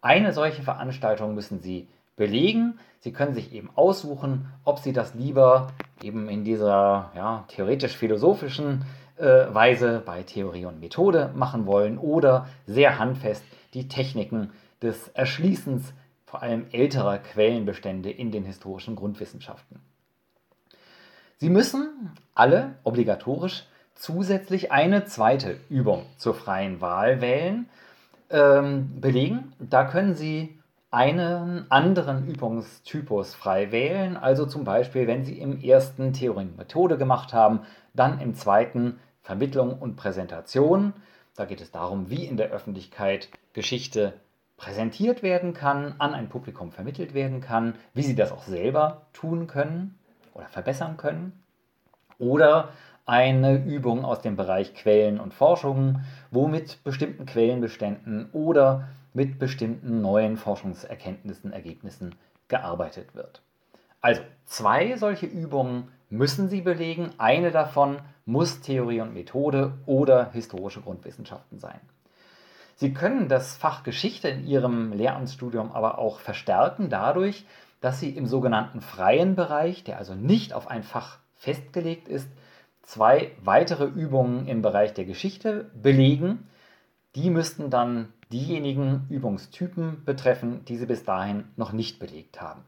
Eine 0.00 0.32
solche 0.32 0.62
Veranstaltung 0.62 1.34
müssen 1.34 1.60
Sie 1.60 1.88
belegen. 2.16 2.78
Sie 3.00 3.12
können 3.12 3.34
sich 3.34 3.52
eben 3.52 3.70
aussuchen, 3.74 4.46
ob 4.64 4.78
Sie 4.78 4.92
das 4.92 5.14
lieber 5.14 5.68
eben 6.02 6.28
in 6.28 6.44
dieser 6.44 7.12
ja, 7.14 7.44
theoretisch-philosophischen 7.48 8.84
äh, 9.16 9.46
Weise 9.52 10.02
bei 10.04 10.22
Theorie 10.22 10.66
und 10.66 10.80
Methode 10.80 11.30
machen 11.34 11.66
wollen 11.66 11.98
oder 11.98 12.46
sehr 12.66 12.98
handfest 12.98 13.44
die 13.74 13.88
Techniken 13.88 14.50
des 14.82 15.08
Erschließens 15.08 15.92
vor 16.36 16.42
allem 16.42 16.66
älterer 16.70 17.16
Quellenbestände 17.16 18.10
in 18.10 18.30
den 18.30 18.44
historischen 18.44 18.94
Grundwissenschaften. 18.94 19.80
Sie 21.38 21.48
müssen 21.48 22.12
alle 22.34 22.74
obligatorisch 22.84 23.64
zusätzlich 23.94 24.70
eine 24.70 25.06
zweite 25.06 25.56
Übung 25.70 26.04
zur 26.18 26.34
freien 26.34 26.82
Wahl 26.82 27.22
wählen, 27.22 27.70
ähm, 28.28 29.00
belegen. 29.00 29.54
Da 29.60 29.84
können 29.84 30.14
Sie 30.14 30.58
einen 30.90 31.70
anderen 31.70 32.28
Übungstypus 32.28 33.34
frei 33.34 33.72
wählen. 33.72 34.18
Also 34.18 34.44
zum 34.44 34.64
Beispiel, 34.64 35.06
wenn 35.06 35.24
Sie 35.24 35.38
im 35.38 35.62
ersten 35.62 36.12
Theorie 36.12 36.50
Methode 36.54 36.98
gemacht 36.98 37.32
haben, 37.32 37.60
dann 37.94 38.20
im 38.20 38.34
zweiten 38.34 38.98
Vermittlung 39.22 39.78
und 39.78 39.96
Präsentation. 39.96 40.92
Da 41.34 41.46
geht 41.46 41.62
es 41.62 41.70
darum, 41.70 42.10
wie 42.10 42.26
in 42.26 42.36
der 42.36 42.50
Öffentlichkeit 42.50 43.30
Geschichte 43.54 44.12
präsentiert 44.56 45.22
werden 45.22 45.52
kann, 45.54 45.94
an 45.98 46.14
ein 46.14 46.28
Publikum 46.28 46.72
vermittelt 46.72 47.14
werden 47.14 47.40
kann, 47.40 47.74
wie 47.94 48.02
Sie 48.02 48.14
das 48.14 48.32
auch 48.32 48.44
selber 48.44 49.02
tun 49.12 49.46
können 49.46 49.98
oder 50.34 50.46
verbessern 50.46 50.96
können. 50.96 51.42
Oder 52.18 52.70
eine 53.04 53.62
Übung 53.62 54.04
aus 54.04 54.20
dem 54.20 54.36
Bereich 54.36 54.74
Quellen 54.74 55.20
und 55.20 55.34
Forschungen, 55.34 56.04
wo 56.30 56.48
mit 56.48 56.82
bestimmten 56.82 57.26
Quellenbeständen 57.26 58.30
oder 58.32 58.88
mit 59.12 59.38
bestimmten 59.38 60.00
neuen 60.00 60.36
Forschungserkenntnissen, 60.36 61.52
Ergebnissen 61.52 62.14
gearbeitet 62.48 63.14
wird. 63.14 63.42
Also 64.00 64.22
zwei 64.44 64.96
solche 64.96 65.26
Übungen 65.26 65.88
müssen 66.10 66.48
Sie 66.48 66.60
belegen. 66.60 67.10
Eine 67.18 67.50
davon 67.50 67.98
muss 68.24 68.60
Theorie 68.60 69.00
und 69.00 69.14
Methode 69.14 69.74
oder 69.86 70.30
historische 70.32 70.80
Grundwissenschaften 70.80 71.58
sein. 71.58 71.80
Sie 72.78 72.92
können 72.92 73.28
das 73.28 73.56
Fach 73.56 73.84
Geschichte 73.84 74.28
in 74.28 74.46
Ihrem 74.46 74.92
Lehramtsstudium 74.92 75.72
aber 75.72 75.98
auch 75.98 76.20
verstärken 76.20 76.90
dadurch, 76.90 77.46
dass 77.80 78.00
Sie 78.00 78.10
im 78.10 78.26
sogenannten 78.26 78.82
freien 78.82 79.34
Bereich, 79.34 79.82
der 79.82 79.96
also 79.96 80.14
nicht 80.14 80.52
auf 80.52 80.68
ein 80.68 80.82
Fach 80.82 81.18
festgelegt 81.34 82.06
ist, 82.06 82.28
zwei 82.82 83.32
weitere 83.42 83.86
Übungen 83.86 84.46
im 84.46 84.60
Bereich 84.60 84.92
der 84.92 85.06
Geschichte 85.06 85.70
belegen. 85.74 86.48
Die 87.14 87.30
müssten 87.30 87.70
dann 87.70 88.12
diejenigen 88.30 89.06
Übungstypen 89.08 90.04
betreffen, 90.04 90.62
die 90.66 90.76
Sie 90.76 90.86
bis 90.86 91.02
dahin 91.02 91.44
noch 91.56 91.72
nicht 91.72 91.98
belegt 91.98 92.42
haben. 92.42 92.62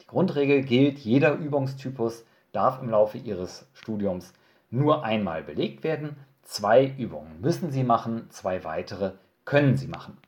Die 0.00 0.06
Grundregel 0.06 0.62
gilt, 0.62 0.98
jeder 0.98 1.34
Übungstypus 1.34 2.24
darf 2.52 2.80
im 2.80 2.90
Laufe 2.90 3.18
Ihres 3.18 3.68
Studiums 3.74 4.32
nur 4.70 5.04
einmal 5.04 5.42
belegt 5.42 5.82
werden. 5.82 6.16
Zwei 6.42 6.86
Übungen 6.86 7.40
müssen 7.40 7.72
Sie 7.72 7.82
machen, 7.82 8.30
zwei 8.30 8.62
weitere 8.62 9.14
können 9.48 9.78
Sie 9.78 9.88
machen. 9.88 10.18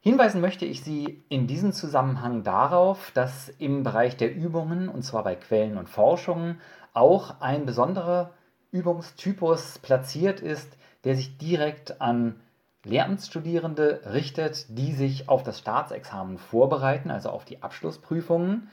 Hinweisen 0.00 0.40
möchte 0.40 0.66
ich 0.66 0.82
Sie 0.82 1.22
in 1.28 1.46
diesem 1.46 1.72
Zusammenhang 1.72 2.42
darauf, 2.42 3.12
dass 3.12 3.48
im 3.60 3.84
Bereich 3.84 4.16
der 4.16 4.34
Übungen, 4.34 4.88
und 4.88 5.02
zwar 5.02 5.22
bei 5.22 5.36
Quellen 5.36 5.78
und 5.78 5.88
Forschungen, 5.88 6.60
auch 6.94 7.40
ein 7.40 7.64
besonderer 7.64 8.32
Übungstypus 8.72 9.78
platziert 9.78 10.40
ist, 10.40 10.76
der 11.04 11.14
sich 11.14 11.38
direkt 11.38 12.00
an 12.00 12.40
Lehramtsstudierende 12.82 14.00
richtet, 14.12 14.66
die 14.68 14.92
sich 14.92 15.28
auf 15.28 15.44
das 15.44 15.60
Staatsexamen 15.60 16.38
vorbereiten, 16.38 17.12
also 17.12 17.30
auf 17.30 17.44
die 17.44 17.62
Abschlussprüfungen. 17.62 18.68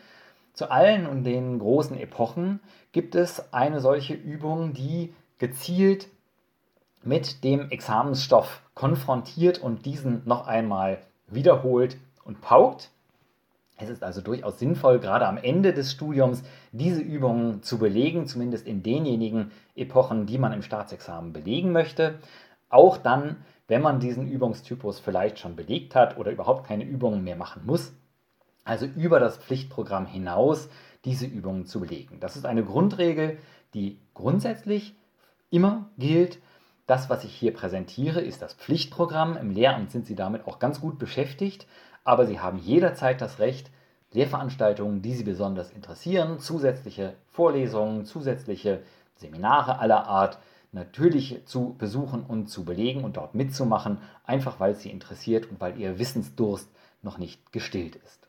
Zu 0.54 0.72
allen 0.72 1.06
und 1.06 1.24
den 1.24 1.60
großen 1.60 2.00
Epochen 2.00 2.62
gibt 2.92 3.14
es 3.14 3.54
eine 3.54 3.80
solche 3.80 4.16
Übung, 4.16 4.74
die 4.74 5.14
gezielt 5.38 6.08
mit 7.06 7.44
dem 7.44 7.70
Examensstoff 7.70 8.62
konfrontiert 8.74 9.60
und 9.60 9.86
diesen 9.86 10.22
noch 10.26 10.48
einmal 10.48 11.00
wiederholt 11.28 11.98
und 12.24 12.42
paukt. 12.42 12.90
Es 13.78 13.90
ist 13.90 14.04
also 14.04 14.22
durchaus 14.22 14.60
sinnvoll, 14.60 15.00
gerade 15.00 15.28
am 15.28 15.38
Ende 15.38 15.74
des 15.74 15.92
Studiums 15.92 16.44
diese 16.72 17.02
Übungen 17.02 17.64
zu 17.64 17.80
belegen, 17.80 18.28
zumindest 18.28 18.68
in 18.68 18.84
denjenigen 18.84 19.52
Epochen, 19.76 20.26
die 20.26 20.38
man 20.38 20.54
im 20.54 20.62
Staatsexamen 20.62 21.34
belegen 21.34 21.72
möchte. 21.72 22.20
Auch 22.70 22.98
dann, 22.98 23.38
wenn 23.68 23.82
man 23.82 24.00
diesen 24.00 24.28
Übungstypus 24.28 25.00
vielleicht 25.00 25.40
schon 25.40 25.56
belegt 25.56 25.96
hat 25.96 26.18
oder 26.18 26.32
überhaupt 26.32 26.68
keine 26.68 26.84
Übungen 26.84 27.24
mehr 27.24 27.36
machen 27.36 27.64
muss. 27.66 27.94
Also 28.64 28.86
über 28.86 29.20
das 29.20 29.38
Pflichtprogramm 29.38 30.06
hinaus 30.06 30.70
diese 31.04 31.26
Übungen 31.26 31.66
zu 31.66 31.82
belegen. 31.82 32.20
Das 32.20 32.36
ist 32.38 32.46
eine 32.46 32.64
Grundregel, 32.64 33.38
die 33.74 34.00
grundsätzlich 34.14 34.96
immer 35.50 35.90
gilt. 35.98 36.40
Das, 36.86 37.10
was 37.10 37.24
ich 37.24 37.34
hier 37.34 37.54
präsentiere, 37.54 38.22
ist 38.22 38.42
das 38.42 38.54
Pflichtprogramm. 38.54 39.38
Im 39.38 39.52
Lehramt 39.52 39.92
sind 39.92 40.06
Sie 40.06 40.16
damit 40.16 40.48
auch 40.48 40.60
ganz 40.60 40.82
gut 40.82 41.00
beschäftigt, 41.00 41.66
aber 42.04 42.26
Sie 42.26 42.40
haben 42.40 42.58
jederzeit 42.58 43.22
das 43.22 43.40
Recht, 43.40 43.72
Lehrveranstaltungen, 44.12 45.02
die 45.02 45.14
Sie 45.14 45.24
besonders 45.24 45.72
interessieren, 45.72 46.40
zusätzliche 46.40 47.14
Vorlesungen, 47.32 48.06
zusätzliche 48.06 48.82
Seminare 49.16 49.80
aller 49.80 50.08
Art 50.08 50.40
natürlich 50.72 51.46
zu 51.46 51.76
besuchen 51.78 52.24
und 52.24 52.48
zu 52.48 52.66
belegen 52.66 53.04
und 53.04 53.18
dort 53.18 53.36
mitzumachen, 53.36 54.00
einfach 54.26 54.60
weil 54.60 54.74
es 54.74 54.82
Sie 54.82 54.90
interessiert 54.90 55.50
und 55.50 55.62
weil 55.62 55.80
Ihr 55.80 56.00
Wissensdurst 56.00 56.70
noch 57.02 57.18
nicht 57.18 57.52
gestillt 57.52 57.96
ist. 57.96 58.28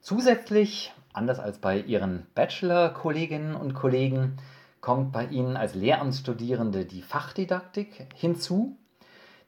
Zusätzlich, 0.00 0.92
anders 1.12 1.40
als 1.40 1.58
bei 1.58 1.78
Ihren 1.80 2.26
Bachelor-Kolleginnen 2.34 3.56
und 3.56 3.74
Kollegen, 3.74 4.38
kommt 4.80 5.12
bei 5.12 5.26
Ihnen 5.26 5.56
als 5.56 5.74
Lehramtsstudierende 5.74 6.84
die 6.84 7.02
Fachdidaktik 7.02 8.06
hinzu. 8.14 8.76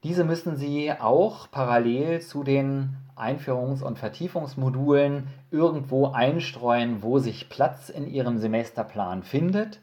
Diese 0.02 0.24
müssen 0.24 0.56
Sie 0.56 0.92
auch 0.92 1.50
parallel 1.50 2.20
zu 2.20 2.42
den 2.42 2.96
Einführungs- 3.16 3.82
und 3.82 3.98
Vertiefungsmodulen 3.98 5.28
irgendwo 5.50 6.08
einstreuen, 6.08 7.02
wo 7.02 7.18
sich 7.18 7.50
Platz 7.50 7.90
in 7.90 8.06
Ihrem 8.06 8.38
Semesterplan 8.38 9.22
findet. 9.22 9.80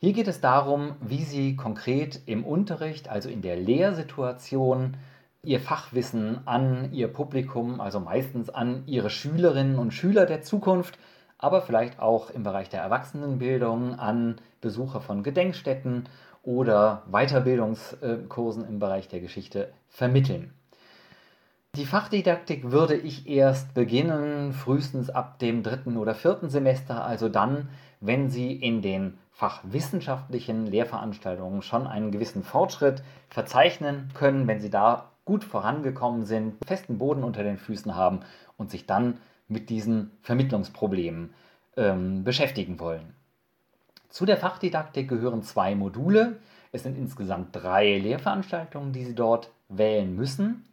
Hier 0.00 0.12
geht 0.12 0.28
es 0.28 0.40
darum, 0.40 0.94
wie 1.00 1.24
Sie 1.24 1.56
konkret 1.56 2.20
im 2.26 2.44
Unterricht, 2.44 3.08
also 3.08 3.28
in 3.28 3.42
der 3.42 3.56
Lehrsituation, 3.56 4.96
Ihr 5.42 5.60
Fachwissen 5.60 6.46
an 6.46 6.92
Ihr 6.92 7.08
Publikum, 7.08 7.80
also 7.80 8.00
meistens 8.00 8.50
an 8.50 8.82
Ihre 8.86 9.08
Schülerinnen 9.08 9.78
und 9.78 9.94
Schüler 9.94 10.26
der 10.26 10.42
Zukunft, 10.42 10.98
aber 11.38 11.62
vielleicht 11.62 12.00
auch 12.00 12.30
im 12.30 12.42
Bereich 12.42 12.68
der 12.68 12.82
Erwachsenenbildung 12.82 13.98
an 13.98 14.36
Besucher 14.60 15.00
von 15.00 15.22
Gedenkstätten 15.22 16.08
oder 16.42 17.02
Weiterbildungskursen 17.10 18.66
im 18.66 18.78
Bereich 18.78 19.08
der 19.08 19.20
Geschichte 19.20 19.72
vermitteln. 19.88 20.52
Die 21.74 21.86
Fachdidaktik 21.86 22.70
würde 22.70 22.96
ich 22.96 23.28
erst 23.28 23.74
beginnen, 23.74 24.52
frühestens 24.52 25.10
ab 25.10 25.38
dem 25.38 25.62
dritten 25.62 25.96
oder 25.96 26.14
vierten 26.14 26.48
Semester, 26.48 27.04
also 27.04 27.28
dann, 27.28 27.68
wenn 28.00 28.30
Sie 28.30 28.52
in 28.52 28.82
den 28.82 29.18
fachwissenschaftlichen 29.30 30.66
Lehrveranstaltungen 30.66 31.62
schon 31.62 31.86
einen 31.86 32.10
gewissen 32.10 32.42
Fortschritt 32.42 33.02
verzeichnen 33.28 34.10
können, 34.14 34.48
wenn 34.48 34.60
Sie 34.60 34.70
da 34.70 35.10
gut 35.24 35.44
vorangekommen 35.44 36.24
sind, 36.24 36.54
festen 36.66 36.98
Boden 36.98 37.22
unter 37.22 37.44
den 37.44 37.58
Füßen 37.58 37.94
haben 37.94 38.20
und 38.56 38.70
sich 38.70 38.86
dann 38.86 39.18
mit 39.48 39.70
diesen 39.70 40.10
Vermittlungsproblemen 40.22 41.34
ähm, 41.76 42.24
beschäftigen 42.24 42.78
wollen. 42.80 43.14
Zu 44.08 44.26
der 44.26 44.36
Fachdidaktik 44.36 45.08
gehören 45.08 45.42
zwei 45.42 45.74
Module. 45.74 46.38
Es 46.72 46.82
sind 46.82 46.96
insgesamt 46.96 47.48
drei 47.52 47.98
Lehrveranstaltungen, 47.98 48.92
die 48.92 49.04
Sie 49.04 49.14
dort 49.14 49.50
wählen 49.68 50.14
müssen. 50.14 50.64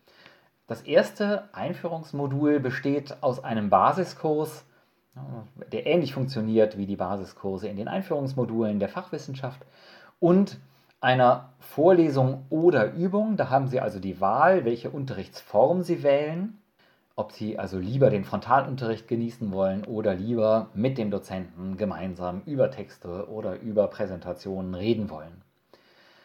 Das 0.67 0.81
erste 0.81 1.49
Einführungsmodul 1.53 2.59
besteht 2.59 3.17
aus 3.21 3.43
einem 3.43 3.69
Basiskurs, 3.69 4.65
der 5.71 5.85
ähnlich 5.85 6.13
funktioniert 6.13 6.77
wie 6.77 6.85
die 6.85 6.95
Basiskurse 6.95 7.67
in 7.67 7.77
den 7.77 7.87
Einführungsmodulen 7.87 8.79
der 8.79 8.89
Fachwissenschaft 8.89 9.61
und 10.19 10.57
einer 10.99 11.53
Vorlesung 11.59 12.45
oder 12.49 12.93
Übung. 12.93 13.37
Da 13.37 13.49
haben 13.49 13.67
Sie 13.67 13.79
also 13.79 13.99
die 13.99 14.19
Wahl, 14.19 14.65
welche 14.65 14.89
Unterrichtsform 14.89 15.83
Sie 15.83 16.03
wählen. 16.03 16.57
Ob 17.15 17.31
sie 17.31 17.57
also 17.57 17.77
lieber 17.79 18.09
den 18.09 18.25
Frontalunterricht 18.25 19.07
genießen 19.07 19.51
wollen 19.51 19.85
oder 19.85 20.13
lieber 20.13 20.69
mit 20.73 20.97
dem 20.97 21.11
Dozenten 21.11 21.77
gemeinsam 21.77 22.41
über 22.45 22.69
Texte 22.69 23.29
oder 23.29 23.59
über 23.61 23.87
Präsentationen 23.87 24.75
reden 24.75 25.09
wollen. 25.09 25.41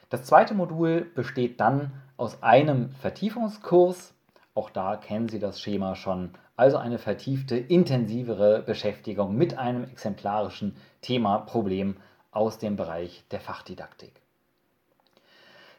Das 0.08 0.24
zweite 0.24 0.54
Modul 0.54 1.02
besteht 1.14 1.60
dann 1.60 1.92
aus 2.16 2.42
einem 2.42 2.90
Vertiefungskurs. 2.90 4.12
Auch 4.54 4.70
da 4.70 4.96
kennen 4.96 5.28
Sie 5.28 5.38
das 5.38 5.60
Schema 5.60 5.94
schon. 5.94 6.30
Also 6.56 6.76
eine 6.76 6.98
vertiefte, 6.98 7.56
intensivere 7.56 8.62
Beschäftigung 8.62 9.36
mit 9.36 9.56
einem 9.56 9.84
exemplarischen 9.84 10.76
Thema, 11.00 11.38
Problem 11.38 11.96
aus 12.32 12.58
dem 12.58 12.74
Bereich 12.74 13.24
der 13.30 13.40
Fachdidaktik. 13.40 14.20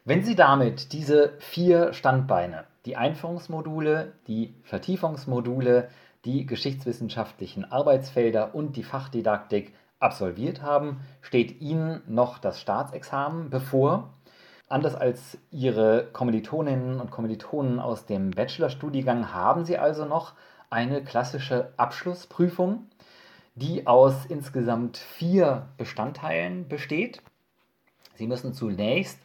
Wenn 0.03 0.23
Sie 0.23 0.35
damit 0.35 0.93
diese 0.93 1.33
vier 1.37 1.93
Standbeine, 1.93 2.63
die 2.85 2.97
Einführungsmodule, 2.97 4.13
die 4.27 4.55
Vertiefungsmodule, 4.63 5.89
die 6.25 6.47
geschichtswissenschaftlichen 6.47 7.71
Arbeitsfelder 7.71 8.55
und 8.55 8.77
die 8.77 8.83
Fachdidaktik 8.83 9.75
absolviert 9.99 10.63
haben, 10.63 11.01
steht 11.21 11.61
Ihnen 11.61 12.01
noch 12.07 12.39
das 12.39 12.59
Staatsexamen 12.59 13.51
bevor. 13.51 14.15
Anders 14.67 14.95
als 14.95 15.37
Ihre 15.51 16.07
Kommilitoninnen 16.11 16.99
und 16.99 17.11
Kommilitonen 17.11 17.79
aus 17.79 18.07
dem 18.07 18.31
Bachelorstudiengang 18.31 19.31
haben 19.35 19.65
Sie 19.65 19.77
also 19.77 20.05
noch 20.05 20.33
eine 20.71 21.03
klassische 21.03 21.73
Abschlussprüfung, 21.77 22.87
die 23.53 23.85
aus 23.85 24.25
insgesamt 24.25 24.97
vier 24.97 25.67
Bestandteilen 25.77 26.67
besteht. 26.67 27.21
Sie 28.15 28.25
müssen 28.25 28.55
zunächst 28.55 29.19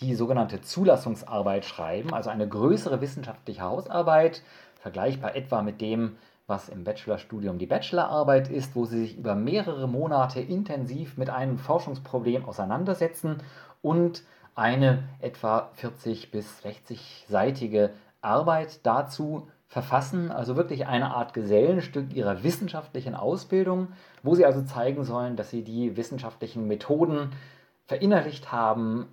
die 0.00 0.14
sogenannte 0.14 0.60
Zulassungsarbeit 0.60 1.64
schreiben, 1.64 2.12
also 2.12 2.30
eine 2.30 2.48
größere 2.48 3.00
wissenschaftliche 3.00 3.62
Hausarbeit, 3.62 4.42
vergleichbar 4.80 5.34
etwa 5.34 5.62
mit 5.62 5.80
dem, 5.80 6.16
was 6.46 6.68
im 6.68 6.84
Bachelorstudium 6.84 7.58
die 7.58 7.66
Bachelorarbeit 7.66 8.50
ist, 8.50 8.76
wo 8.76 8.84
Sie 8.84 8.98
sich 8.98 9.16
über 9.16 9.34
mehrere 9.34 9.88
Monate 9.88 10.40
intensiv 10.40 11.16
mit 11.16 11.30
einem 11.30 11.58
Forschungsproblem 11.58 12.44
auseinandersetzen 12.44 13.38
und 13.80 14.22
eine 14.54 15.04
etwa 15.20 15.70
40 15.74 16.30
bis 16.30 16.60
60-seitige 16.62 17.90
Arbeit 18.20 18.84
dazu 18.84 19.48
verfassen, 19.68 20.30
also 20.30 20.56
wirklich 20.56 20.86
eine 20.86 21.14
Art 21.14 21.34
Gesellenstück 21.34 22.14
ihrer 22.14 22.44
wissenschaftlichen 22.44 23.14
Ausbildung, 23.14 23.88
wo 24.22 24.34
sie 24.34 24.46
also 24.46 24.62
zeigen 24.62 25.04
sollen, 25.04 25.36
dass 25.36 25.50
sie 25.50 25.62
die 25.62 25.96
wissenschaftlichen 25.96 26.68
Methoden 26.68 27.30
verinnerlicht 27.86 28.52
haben, 28.52 29.08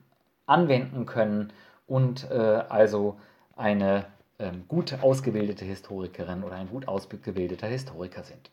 anwenden 0.45 1.05
können 1.05 1.53
und 1.87 2.29
äh, 2.31 2.33
also 2.33 3.19
eine 3.55 4.05
ähm, 4.39 4.65
gut 4.67 4.97
ausgebildete 5.01 5.65
Historikerin 5.65 6.43
oder 6.43 6.55
ein 6.55 6.69
gut 6.69 6.87
ausgebildeter 6.87 7.67
Historiker 7.67 8.23
sind. 8.23 8.49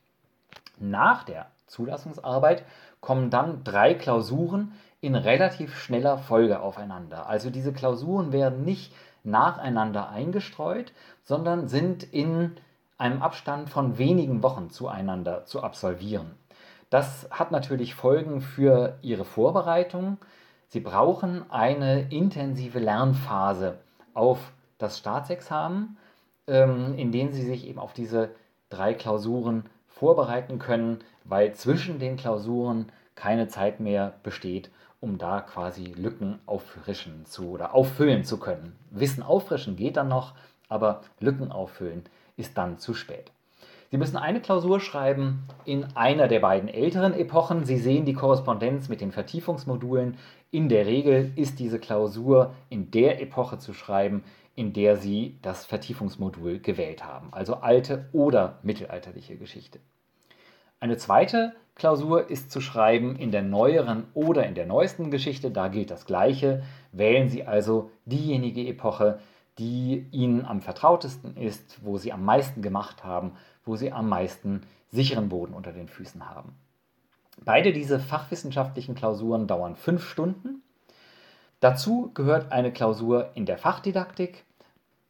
Nach 0.79 1.25
der 1.25 1.47
Zulassungsarbeit 1.67 2.65
kommen 3.01 3.31
dann 3.31 3.65
drei 3.65 3.95
Klausuren 3.95 4.73
in 5.01 5.15
relativ 5.15 5.77
schneller 5.77 6.19
Folge 6.19 6.61
aufeinander. 6.61 7.29
Also 7.29 7.51
diese 7.51 7.73
Klausuren 7.73 8.33
werden 8.33 8.65
nicht 8.65 8.93
nacheinander 9.25 10.09
eingestreut, 10.09 10.93
sondern 11.25 11.69
sind 11.69 12.03
in 12.03 12.57
einem 12.97 13.23
Abstand 13.23 13.71
von 13.71 13.99
wenigen 13.99 14.43
Wochen 14.43 14.71
zueinander 14.71 15.45
zu 15.45 15.63
absolvieren. 15.63 16.33
Das 16.91 17.29
hat 17.31 17.53
natürlich 17.53 17.95
Folgen 17.95 18.41
für 18.41 18.99
Ihre 19.03 19.25
Vorbereitung, 19.25 20.19
Sie 20.69 20.81
brauchen 20.81 21.51
eine 21.51 22.11
intensive 22.11 22.79
Lernphase 22.79 23.79
auf 24.13 24.53
das 24.77 24.99
Staatsexamen, 24.99 25.97
ähm, 26.47 26.95
in 26.97 27.11
denen 27.11 27.33
Sie 27.33 27.43
sich 27.43 27.67
eben 27.67 27.79
auf 27.79 27.95
diese 27.95 28.31
drei 28.69 28.93
Klausuren 28.93 29.65
vorbereiten 29.87 30.59
können, 30.59 30.99
weil 31.25 31.55
zwischen 31.55 31.99
den 31.99 32.17
Klausuren 32.17 32.93
keine 33.15 33.49
Zeit 33.49 33.81
mehr 33.81 34.15
besteht, 34.23 34.71
um 35.01 35.17
da 35.17 35.41
quasi 35.41 35.85
Lücken 35.85 36.39
auffrischen 36.45 37.25
zu 37.25 37.51
oder 37.51 37.75
auffüllen 37.75 38.25
zu 38.25 38.39
können. 38.39 38.77
Wissen 38.91 39.23
auffrischen 39.23 39.75
geht 39.75 39.97
dann 39.97 40.09
noch, 40.09 40.35
aber 40.69 41.01
Lücken 41.19 41.51
auffüllen 41.51 42.05
ist 42.37 42.59
dann 42.59 42.79
zu 42.79 42.93
spät. 42.93 43.33
Sie 43.91 43.97
müssen 43.97 44.19
eine 44.19 44.41
Klausur 44.41 44.81
schreiben 44.81 45.45
in 45.65 45.85
einer 45.97 46.29
der 46.29 46.41
beiden 46.41 46.69
älteren 46.69 47.15
Epochen. 47.15 47.65
Sie 47.65 47.79
sehen 47.79 48.05
die 48.05 48.13
Korrespondenz 48.13 48.91
mit 48.91 49.01
den 49.01 49.13
Vertiefungsmodulen. 49.13 50.19
In 50.51 50.69
der 50.69 50.85
Regel 50.85 51.33
ist 51.37 51.59
diese 51.59 51.79
Klausur 51.79 52.55
in 52.69 52.91
der 52.91 53.23
Epoche 53.23 53.59
zu 53.59 53.73
schreiben, 53.73 54.25
in 54.55 54.75
der 54.75 54.97
Sie 54.97 55.39
das 55.41 55.65
Vertiefungsmodul 55.65 56.59
gewählt 56.59 57.05
haben, 57.05 57.29
also 57.33 57.55
alte 57.57 58.09
oder 58.13 58.59
mittelalterliche 58.63 59.37
Geschichte. 59.37 59.79
Eine 60.81 60.97
zweite 60.97 61.55
Klausur 61.75 62.29
ist 62.29 62.51
zu 62.51 62.61
schreiben 62.61 63.17
in 63.17 63.31
der 63.31 63.43
neueren 63.43 64.05
oder 64.13 64.47
in 64.47 64.55
der 64.55 64.67
neuesten 64.67 65.11
Geschichte. 65.11 65.51
Da 65.51 65.69
gilt 65.69 65.91
das 65.91 66.07
Gleiche. 66.07 66.63
Wählen 66.93 67.29
Sie 67.29 67.45
also 67.45 67.91
diejenige 68.05 68.67
Epoche, 68.67 69.21
die 69.59 70.07
Ihnen 70.13 70.45
am 70.45 70.61
vertrautesten 70.61 71.37
ist, 71.37 71.85
wo 71.85 71.99
Sie 71.99 72.13
am 72.13 72.25
meisten 72.25 72.63
gemacht 72.63 73.05
haben 73.05 73.33
wo 73.69 73.77
sie 73.77 73.93
am 73.93 74.09
meisten 74.09 74.63
sicheren 74.91 75.29
Boden 75.29 75.55
unter 75.55 75.73
den 75.73 75.89
Füßen 75.89 76.29
haben. 76.29 76.57
Beide 77.45 77.73
diese 77.73 78.01
fachwissenschaftlichen 78.01 78.97
Klausuren 78.97 79.47
dauern 79.47 79.77
fünf 79.77 80.09
Stunden. 80.09 80.63
Dazu 81.61 82.11
gehört 82.15 82.51
eine 82.51 82.73
Klausur 82.73 83.31
in 83.35 83.47
der 83.47 83.59
Fachdidaktik. 83.59 84.45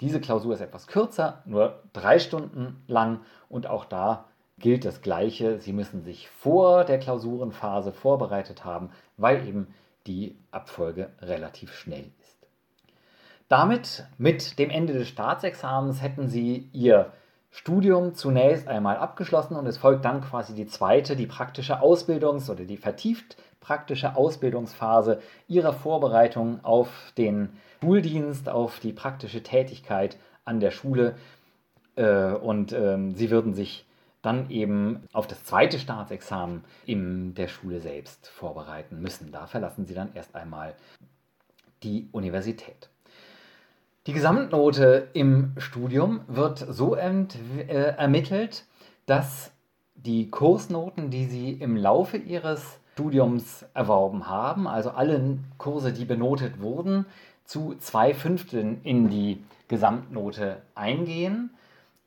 Diese 0.01 0.21
Klausur 0.21 0.55
ist 0.55 0.61
etwas 0.61 0.87
kürzer, 0.87 1.43
nur 1.47 1.83
drei 1.93 2.19
Stunden 2.19 2.83
lang 2.87 3.21
und 3.49 3.67
auch 3.67 3.85
da 3.85 4.27
gilt 4.59 4.85
das 4.85 5.01
Gleiche. 5.01 5.61
Sie 5.61 5.73
müssen 5.73 6.03
sich 6.03 6.29
vor 6.29 6.85
der 6.85 6.99
Klausurenphase 6.99 7.93
vorbereitet 7.93 8.65
haben, 8.65 8.91
weil 9.17 9.47
eben 9.47 9.69
die 10.07 10.37
Abfolge 10.51 11.11
relativ 11.21 11.73
schnell 11.73 12.11
ist. 12.21 12.28
Damit, 13.49 14.05
mit 14.19 14.59
dem 14.59 14.71
Ende 14.71 14.93
des 14.93 15.09
Staatsexamens, 15.09 16.03
hätten 16.03 16.29
Sie 16.29 16.69
Ihr 16.73 17.13
Studium 17.51 18.15
zunächst 18.15 18.69
einmal 18.69 18.99
abgeschlossen 18.99 19.57
und 19.57 19.67
es 19.67 19.79
folgt 19.79 20.05
dann 20.05 20.21
quasi 20.21 20.55
die 20.55 20.67
zweite, 20.67 21.17
die 21.17 21.27
praktische 21.27 21.81
Ausbildungs- 21.81 22.51
oder 22.51 22.65
die 22.65 22.77
vertieft 22.77 23.37
praktische 23.61 24.17
Ausbildungsphase 24.17 25.21
ihrer 25.47 25.73
Vorbereitung 25.73 26.65
auf 26.65 27.13
den 27.19 27.51
Schuldienst, 27.83 28.49
auf 28.49 28.81
die 28.81 28.93
praktische 28.93 29.43
Tätigkeit 29.43 30.17
an 30.45 30.61
der 30.61 30.71
Schule. 30.71 31.17
Äh, 31.97 32.33
und 32.33 32.73
ähm, 32.73 33.15
sie 33.15 33.31
würden 33.31 33.55
sich 33.55 33.87
dann 34.23 34.51
eben 34.51 35.05
auf 35.13 35.27
das 35.27 35.45
zweite 35.45 35.79
Staatsexamen 35.79 36.65
in 36.87 37.35
der 37.35 37.49
Schule 37.49 37.81
selbst 37.81 38.29
vorbereiten 38.29 39.01
müssen. 39.01 39.33
Da 39.33 39.47
verlassen 39.47 39.87
sie 39.87 39.95
dann 39.95 40.15
erst 40.15 40.35
einmal 40.35 40.75
die 41.83 42.09
Universität. 42.13 42.89
Die 44.09 44.15
Gesamtnote 44.15 45.09
im 45.13 45.53
Studium 45.59 46.23
wird 46.29 46.65
so 46.67 46.95
ent, 46.95 47.37
äh, 47.59 47.95
ermittelt, 47.95 48.65
dass 49.05 49.53
die 49.97 50.31
Kursnoten, 50.31 51.11
die 51.11 51.27
Sie 51.27 51.53
im 51.53 51.77
Laufe 51.77 52.17
Ihres 52.17 52.79
Studiums 52.95 53.67
erworben 53.75 54.27
haben, 54.27 54.67
also 54.67 54.93
alle 54.93 55.37
Kurse, 55.59 55.93
die 55.93 56.07
benotet 56.07 56.63
wurden, 56.63 57.05
zu 57.45 57.75
zwei 57.81 58.15
Fünfteln 58.15 58.81
in 58.83 59.11
die 59.11 59.45
Gesamtnote 59.69 60.63
eingehen. 60.75 61.51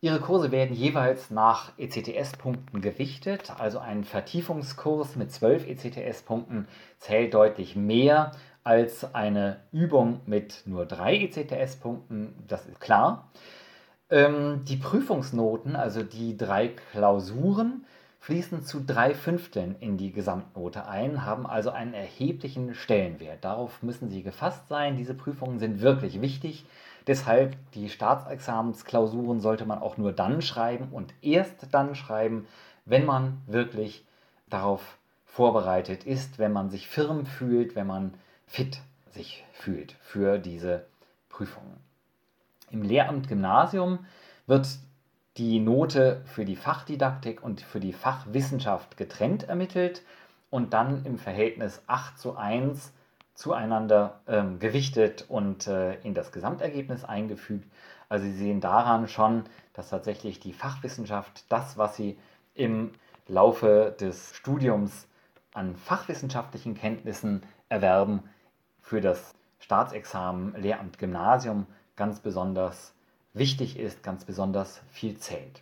Ihre 0.03 0.19
Kurse 0.19 0.51
werden 0.51 0.75
jeweils 0.75 1.29
nach 1.29 1.77
ECTS-Punkten 1.77 2.81
gewichtet, 2.81 3.53
also 3.59 3.77
ein 3.77 4.05
Vertiefungskurs 4.05 5.15
mit 5.17 5.31
12 5.31 5.67
ECTS-Punkten 5.67 6.67
zählt 6.97 7.35
deutlich 7.35 7.75
mehr 7.75 8.31
als 8.63 9.13
eine 9.15 9.61
Übung 9.71 10.21
mit 10.25 10.63
nur 10.65 10.85
drei 10.85 11.15
ECTS-Punkten, 11.15 12.35
das 12.47 12.65
ist 12.65 12.79
klar. 12.79 13.29
Ähm, 14.09 14.63
die 14.65 14.77
Prüfungsnoten, 14.77 15.75
also 15.75 16.03
die 16.03 16.37
drei 16.37 16.69
Klausuren, 16.91 17.85
fließen 18.19 18.63
zu 18.63 18.81
drei 18.81 19.15
Fünfteln 19.15 19.75
in 19.79 19.97
die 19.97 20.11
Gesamtnote 20.11 20.87
ein, 20.87 21.25
haben 21.25 21.47
also 21.47 21.71
einen 21.71 21.95
erheblichen 21.95 22.75
Stellenwert. 22.75 23.43
Darauf 23.43 23.81
müssen 23.81 24.09
Sie 24.09 24.21
gefasst 24.21 24.67
sein. 24.69 24.95
Diese 24.95 25.15
Prüfungen 25.15 25.57
sind 25.57 25.81
wirklich 25.81 26.21
wichtig. 26.21 26.65
Deshalb 27.07 27.55
die 27.73 27.89
Staatsexamensklausuren 27.89 29.39
sollte 29.39 29.65
man 29.65 29.79
auch 29.79 29.97
nur 29.97 30.13
dann 30.13 30.43
schreiben 30.43 30.89
und 30.91 31.15
erst 31.23 31.73
dann 31.73 31.95
schreiben, 31.95 32.45
wenn 32.85 33.05
man 33.05 33.41
wirklich 33.47 34.05
darauf 34.49 34.99
vorbereitet 35.25 36.03
ist, 36.03 36.37
wenn 36.37 36.51
man 36.51 36.69
sich 36.69 36.87
firm 36.87 37.25
fühlt, 37.25 37.75
wenn 37.75 37.87
man 37.87 38.13
fit 38.51 38.81
sich 39.11 39.45
fühlt 39.53 39.95
für 40.01 40.37
diese 40.37 40.85
Prüfungen. 41.29 41.77
Im 42.69 42.83
Lehramt 42.83 43.29
Gymnasium 43.29 44.05
wird 44.45 44.67
die 45.37 45.61
Note 45.61 46.21
für 46.25 46.43
die 46.43 46.57
Fachdidaktik 46.57 47.41
und 47.41 47.61
für 47.61 47.79
die 47.79 47.93
Fachwissenschaft 47.93 48.97
getrennt 48.97 49.43
ermittelt 49.43 50.01
und 50.49 50.73
dann 50.73 51.05
im 51.05 51.17
Verhältnis 51.17 51.81
8 51.87 52.19
zu 52.19 52.35
1 52.35 52.91
zueinander 53.35 54.19
ähm, 54.27 54.59
gewichtet 54.59 55.25
und 55.29 55.67
äh, 55.67 55.95
in 56.01 56.13
das 56.13 56.33
Gesamtergebnis 56.33 57.05
eingefügt. 57.05 57.71
Also 58.09 58.25
Sie 58.25 58.33
sehen 58.33 58.59
daran 58.59 59.07
schon, 59.07 59.45
dass 59.71 59.91
tatsächlich 59.91 60.41
die 60.41 60.51
Fachwissenschaft 60.51 61.45
das, 61.47 61.77
was 61.77 61.95
Sie 61.95 62.17
im 62.53 62.91
Laufe 63.29 63.95
des 63.97 64.35
Studiums 64.35 65.07
an 65.53 65.77
fachwissenschaftlichen 65.77 66.75
Kenntnissen 66.75 67.43
erwerben, 67.69 68.23
für 68.81 69.01
das 69.01 69.33
Staatsexamen 69.59 70.55
Lehramt 70.55 70.97
Gymnasium 70.97 71.67
ganz 71.95 72.19
besonders 72.19 72.93
wichtig 73.33 73.79
ist, 73.79 74.03
ganz 74.03 74.25
besonders 74.25 74.81
viel 74.91 75.17
zählt. 75.17 75.61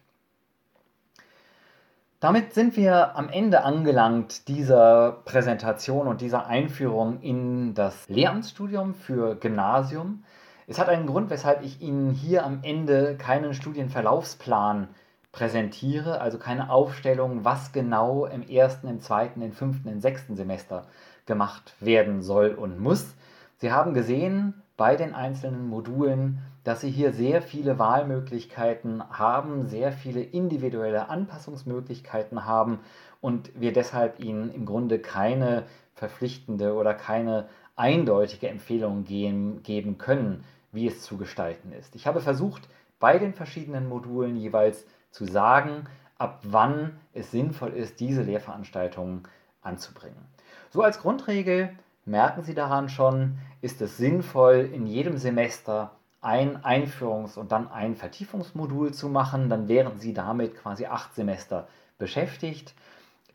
Damit 2.20 2.54
sind 2.54 2.76
wir 2.76 3.16
am 3.16 3.30
Ende 3.30 3.64
angelangt 3.64 4.50
dieser 4.50 5.22
Präsentation 5.24 6.08
und 6.08 6.20
dieser 6.20 6.48
Einführung 6.48 7.22
in 7.22 7.74
das 7.74 8.10
Lehramtsstudium 8.10 8.94
für 8.94 9.36
Gymnasium. 9.36 10.26
Es 10.68 10.80
hat 10.80 10.90
einen 10.90 11.08
Grund, 11.08 11.30
weshalb 11.30 11.64
ich 11.64 11.82
Ihnen 11.82 12.12
hier 12.12 12.46
am 12.46 12.60
Ende 12.64 13.16
keinen 13.16 13.54
Studienverlaufsplan 13.54 14.90
präsentiere, 15.32 16.20
also 16.20 16.38
keine 16.38 16.70
Aufstellung, 16.70 17.46
was 17.46 17.72
genau 17.72 18.26
im 18.26 18.42
ersten, 18.42 18.90
im 18.90 19.00
zweiten, 19.00 19.42
im 19.42 19.54
fünften, 19.54 19.88
im 19.88 20.02
sechsten 20.02 20.36
Semester 20.36 20.88
gemacht 21.30 21.76
werden 21.80 22.22
soll 22.22 22.50
und 22.50 22.80
muss. 22.80 23.16
Sie 23.58 23.72
haben 23.72 23.94
gesehen 23.94 24.56
bei 24.76 24.96
den 24.96 25.14
einzelnen 25.14 25.68
Modulen, 25.70 26.40
dass 26.64 26.82
Sie 26.82 26.90
hier 26.90 27.14
sehr 27.14 27.42
viele 27.42 27.78
Wahlmöglichkeiten 27.80 29.04
haben, 29.12 29.68
sehr 29.68 29.92
viele 29.92 30.22
individuelle 30.22 31.08
Anpassungsmöglichkeiten 31.08 32.46
haben 32.46 32.80
und 33.22 33.52
wir 33.60 33.72
deshalb 33.72 34.20
Ihnen 34.20 34.52
im 34.52 34.66
Grunde 34.66 35.00
keine 35.00 35.64
verpflichtende 35.94 36.74
oder 36.74 36.94
keine 36.94 37.48
eindeutige 37.76 38.50
Empfehlung 38.50 39.04
geben, 39.04 39.62
geben 39.62 39.98
können, 40.00 40.44
wie 40.72 40.88
es 40.88 41.02
zu 41.02 41.18
gestalten 41.18 41.72
ist. 41.72 41.96
Ich 41.96 42.08
habe 42.08 42.22
versucht, 42.22 42.68
bei 43.00 43.20
den 43.20 43.34
verschiedenen 43.34 43.88
Modulen 43.88 44.36
jeweils 44.36 44.86
zu 45.12 45.26
sagen, 45.26 45.86
ab 46.18 46.40
wann 46.44 46.98
es 47.14 47.32
sinnvoll 47.32 47.70
ist, 47.70 48.00
diese 48.00 48.24
Lehrveranstaltungen 48.24 49.24
anzubringen. 49.62 50.26
So 50.72 50.84
als 50.84 51.00
Grundregel 51.00 51.76
merken 52.06 52.44
Sie 52.44 52.54
daran 52.54 52.90
schon, 52.90 53.40
ist 53.62 53.82
es 53.82 53.98
sinnvoll, 53.98 54.70
in 54.72 54.86
jedem 54.86 55.18
Semester 55.18 55.96
ein 56.22 56.64
Einführungs- 56.64 57.40
und 57.40 57.52
dann 57.52 57.72
ein 57.72 57.96
Vertiefungsmodul 57.96 58.94
zu 58.94 59.10
machen. 59.10 59.50
Dann 59.50 59.68
wären 59.68 59.98
Sie 59.98 60.14
damit 60.14 60.56
quasi 60.56 60.86
acht 60.86 61.16
Semester 61.16 61.68
beschäftigt. 61.98 62.76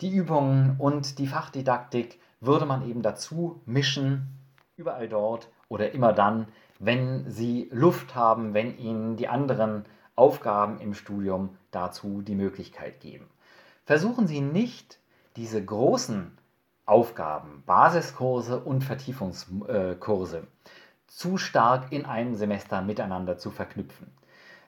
Die 0.00 0.14
Übungen 0.14 0.76
und 0.78 1.18
die 1.18 1.26
Fachdidaktik 1.26 2.20
würde 2.40 2.66
man 2.66 2.88
eben 2.88 3.02
dazu 3.02 3.60
mischen, 3.66 4.28
überall 4.76 5.08
dort 5.08 5.48
oder 5.68 5.92
immer 5.92 6.12
dann, 6.12 6.46
wenn 6.78 7.28
Sie 7.28 7.68
Luft 7.72 8.14
haben, 8.14 8.54
wenn 8.54 8.78
Ihnen 8.78 9.16
die 9.16 9.28
anderen 9.28 9.86
Aufgaben 10.14 10.78
im 10.78 10.94
Studium 10.94 11.56
dazu 11.72 12.22
die 12.22 12.36
Möglichkeit 12.36 13.00
geben. 13.00 13.26
Versuchen 13.86 14.28
Sie 14.28 14.40
nicht, 14.40 14.98
diese 15.36 15.64
großen 15.64 16.36
Aufgaben, 16.86 17.62
Basiskurse 17.66 18.60
und 18.60 18.84
Vertiefungskurse 18.84 20.46
zu 21.06 21.38
stark 21.38 21.92
in 21.92 22.04
einem 22.04 22.34
Semester 22.34 22.82
miteinander 22.82 23.38
zu 23.38 23.50
verknüpfen. 23.50 24.12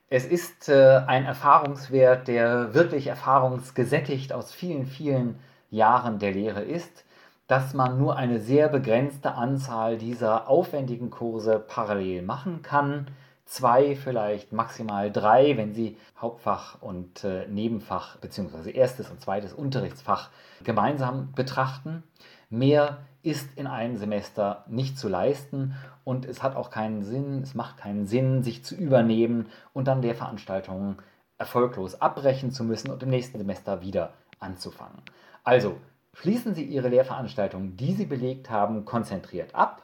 Es 0.09 0.25
ist 0.25 0.69
äh, 0.69 1.03
ein 1.07 1.25
Erfahrungswert, 1.25 2.29
der 2.29 2.75
wirklich 2.75 3.09
erfahrungsgesättigt 3.09 4.33
aus 4.33 4.53
vielen, 4.53 4.87
vielen 4.87 5.41
Jahren 5.71 6.19
der 6.21 6.33
Lehre 6.33 6.63
ist, 6.63 7.05
dass 7.49 7.75
man 7.75 7.99
nur 7.99 8.17
eine 8.17 8.41
sehr 8.41 8.69
begrenzte 8.69 9.33
Anzahl 9.33 9.99
dieser 9.99 10.49
aufwendigen 10.49 11.11
Kurse 11.11 11.59
parallel 11.59 12.23
machen 12.23 12.63
kann 12.63 13.09
zwei, 13.47 13.97
vielleicht 13.97 14.53
maximal 14.53 15.11
drei, 15.11 15.57
wenn 15.57 15.73
Sie 15.73 15.97
Hauptfach 16.21 16.83
und 16.83 17.25
äh, 17.25 17.47
Nebenfach 17.47 18.17
bzw. 18.19 18.73
erstes 18.73 19.09
und 19.09 19.21
zweites 19.21 19.53
Unterrichtsfach 19.53 20.31
gemeinsam 20.63 21.33
betrachten. 21.33 22.03
Mehr 22.51 22.99
ist 23.23 23.49
in 23.57 23.67
einem 23.67 23.97
Semester 23.97 24.65
nicht 24.69 24.99
zu 24.99 25.09
leisten 25.09 25.75
und 26.05 26.27
es 26.27 26.43
hat 26.43 26.55
auch 26.55 26.71
keinen 26.71 27.03
Sinn, 27.03 27.43
es 27.43 27.55
macht 27.55 27.79
keinen 27.79 28.07
Sinn, 28.07 28.43
sich 28.43 28.65
zu 28.65 28.75
übernehmen 28.75 29.47
und 29.73 29.89
dann 29.89 30.03
Lehrveranstaltungen 30.03 30.99
erfolglos 31.39 32.01
abbrechen 32.01 32.51
zu 32.51 32.65
müssen 32.65 32.91
und 32.91 33.03
im 33.03 33.11
nächsten 33.11 33.39
Semester 33.39 33.81
wieder 33.81 34.13
anzufangen. 34.39 35.03
Also 35.45 35.77
schließen 36.15 36.55
Sie 36.55 36.65
Ihre 36.65 36.89
Lehrveranstaltungen, 36.89 37.77
die 37.77 37.95
Sie 37.95 38.07
belegt 38.07 38.51
haben, 38.51 38.85
konzentriert 38.85 39.55
ab, 39.55 39.83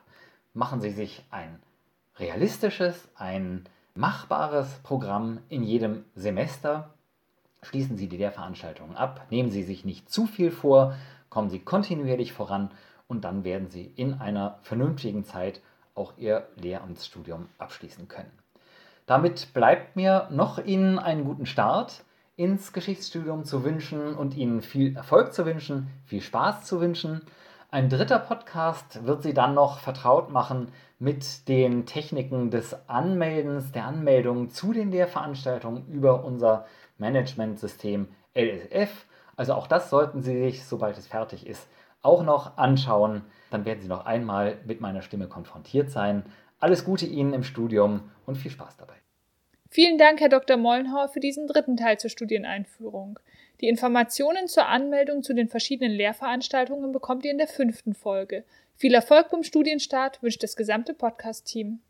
machen 0.55 0.81
Sie 0.81 0.91
sich 0.91 1.25
ein 1.31 1.59
realistisches, 2.19 3.09
ein 3.15 3.65
machbares 3.95 4.69
Programm 4.83 5.41
in 5.49 5.63
jedem 5.63 6.05
Semester. 6.15 6.95
Schließen 7.63 7.97
Sie 7.97 8.09
die 8.09 8.17
Lehrveranstaltungen 8.17 8.97
ab, 8.97 9.27
nehmen 9.31 9.51
Sie 9.51 9.63
sich 9.63 9.85
nicht 9.85 10.11
zu 10.11 10.27
viel 10.27 10.51
vor, 10.51 10.97
kommen 11.31 11.51
Sie 11.51 11.61
kontinuierlich 11.61 12.33
voran 12.33 12.71
und 13.07 13.25
dann 13.25 13.45
werden 13.45 13.69
Sie 13.71 13.93
in 13.97 14.15
einer 14.15 14.59
vernünftigen 14.63 15.25
Zeit 15.25 15.61
auch 15.95 16.15
Ihr 16.17 16.49
Lehramtsstudium 16.57 17.49
abschließen 17.59 18.09
können. 18.09 18.33
Damit 19.07 19.53
bleibt 19.53 19.97
mir 19.97 20.29
noch 20.31 20.59
Ihnen 20.59 20.99
einen 20.99 21.25
guten 21.25 21.47
Start 21.47 22.05
ins 22.37 22.73
Geschichtsstudium 22.73 23.45
zu 23.45 23.65
wünschen 23.65 24.15
und 24.15 24.37
Ihnen 24.37 24.63
viel 24.63 24.97
Erfolg 24.97 25.35
zu 25.35 25.45
wünschen, 25.45 25.89
viel 26.07 26.23
Spaß 26.23 26.65
zu 26.65 26.81
wünschen. 26.81 27.23
Ein 27.75 27.89
dritter 27.89 28.19
Podcast 28.19 29.07
wird 29.07 29.23
Sie 29.23 29.33
dann 29.33 29.55
noch 29.55 29.79
vertraut 29.79 30.29
machen 30.29 30.69
mit 30.99 31.49
den 31.49 31.87
Techniken 31.87 32.51
des 32.51 32.77
Anmeldens, 32.87 33.73
der 33.73 33.87
Anmeldung 33.87 34.51
zu 34.51 34.75
den 34.75 34.91
Lehrveranstaltungen 34.91 35.87
über 35.87 36.23
unser 36.23 36.67
Managementsystem 36.99 38.09
LSF. 38.35 39.07
Also 39.37 39.55
auch 39.55 39.67
das 39.67 39.89
sollten 39.89 40.21
Sie 40.21 40.39
sich, 40.39 40.67
sobald 40.67 40.99
es 40.99 41.07
fertig 41.07 41.47
ist, 41.47 41.67
auch 42.03 42.23
noch 42.23 42.59
anschauen. 42.59 43.23
Dann 43.51 43.65
werden 43.65 43.81
Sie 43.81 43.89
noch 43.89 44.05
einmal 44.05 44.59
mit 44.67 44.83
meiner 44.83 45.01
Stimme 45.01 45.27
konfrontiert 45.27 45.91
sein. 45.91 46.27
Alles 46.61 46.85
Gute 46.85 47.07
Ihnen 47.07 47.33
im 47.33 47.43
Studium 47.43 48.11
und 48.27 48.37
viel 48.37 48.51
Spaß 48.51 48.77
dabei. 48.77 48.97
Vielen 49.73 49.97
Dank, 49.97 50.21
Herr 50.21 50.29
Dr. 50.29 50.59
Mollenhauer, 50.59 51.09
für 51.09 51.21
diesen 51.21 51.47
dritten 51.47 51.79
Teil 51.79 51.97
zur 51.99 52.11
Studieneinführung. 52.11 53.19
Die 53.63 53.69
Informationen 53.69 54.47
zur 54.47 54.67
Anmeldung 54.67 55.23
zu 55.23 55.33
den 55.33 55.49
verschiedenen 55.49 55.93
Lehrveranstaltungen 55.93 56.93
bekommt 56.93 57.25
ihr 57.25 57.31
in 57.31 57.39
der 57.39 57.49
fünften 57.49 57.95
Folge. 57.95 58.45
Viel 58.77 58.93
Erfolg 58.93 59.31
beim 59.31 59.43
Studienstart 59.43 60.23
wünscht 60.23 60.43
das 60.43 60.57
gesamte 60.57 60.93
Podcast-Team. 60.93 61.81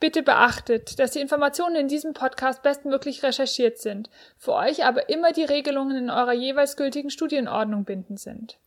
Bitte 0.00 0.24
beachtet, 0.24 0.98
dass 0.98 1.12
die 1.12 1.20
Informationen 1.20 1.76
in 1.76 1.86
diesem 1.86 2.14
Podcast 2.14 2.64
bestmöglich 2.64 3.22
recherchiert 3.22 3.78
sind, 3.78 4.10
für 4.36 4.54
euch 4.54 4.84
aber 4.84 5.08
immer 5.08 5.30
die 5.30 5.44
Regelungen 5.44 5.96
in 5.96 6.10
eurer 6.10 6.32
jeweils 6.32 6.76
gültigen 6.76 7.10
Studienordnung 7.10 7.84
bindend 7.84 8.18
sind. 8.18 8.58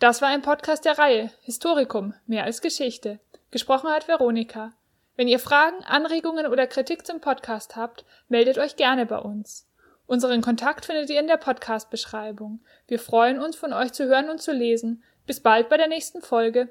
Das 0.00 0.20
war 0.20 0.30
ein 0.30 0.42
Podcast 0.42 0.84
der 0.84 0.98
Reihe 0.98 1.30
Historikum, 1.42 2.12
mehr 2.26 2.42
als 2.42 2.60
Geschichte. 2.60 3.20
Gesprochen 3.52 3.90
hat 3.90 4.08
Veronika. 4.08 4.72
Wenn 5.16 5.28
ihr 5.28 5.38
Fragen, 5.38 5.84
Anregungen 5.84 6.46
oder 6.46 6.66
Kritik 6.66 7.06
zum 7.06 7.20
Podcast 7.20 7.76
habt, 7.76 8.04
meldet 8.28 8.58
euch 8.58 8.76
gerne 8.76 9.06
bei 9.06 9.18
uns. 9.18 9.68
Unseren 10.06 10.42
Kontakt 10.42 10.86
findet 10.86 11.08
ihr 11.08 11.20
in 11.20 11.28
der 11.28 11.36
Podcast-Beschreibung. 11.36 12.60
Wir 12.88 12.98
freuen 12.98 13.38
uns, 13.38 13.56
von 13.56 13.72
euch 13.72 13.92
zu 13.92 14.06
hören 14.06 14.28
und 14.28 14.42
zu 14.42 14.52
lesen. 14.52 15.02
Bis 15.26 15.40
bald 15.40 15.68
bei 15.68 15.76
der 15.76 15.88
nächsten 15.88 16.20
Folge. 16.20 16.68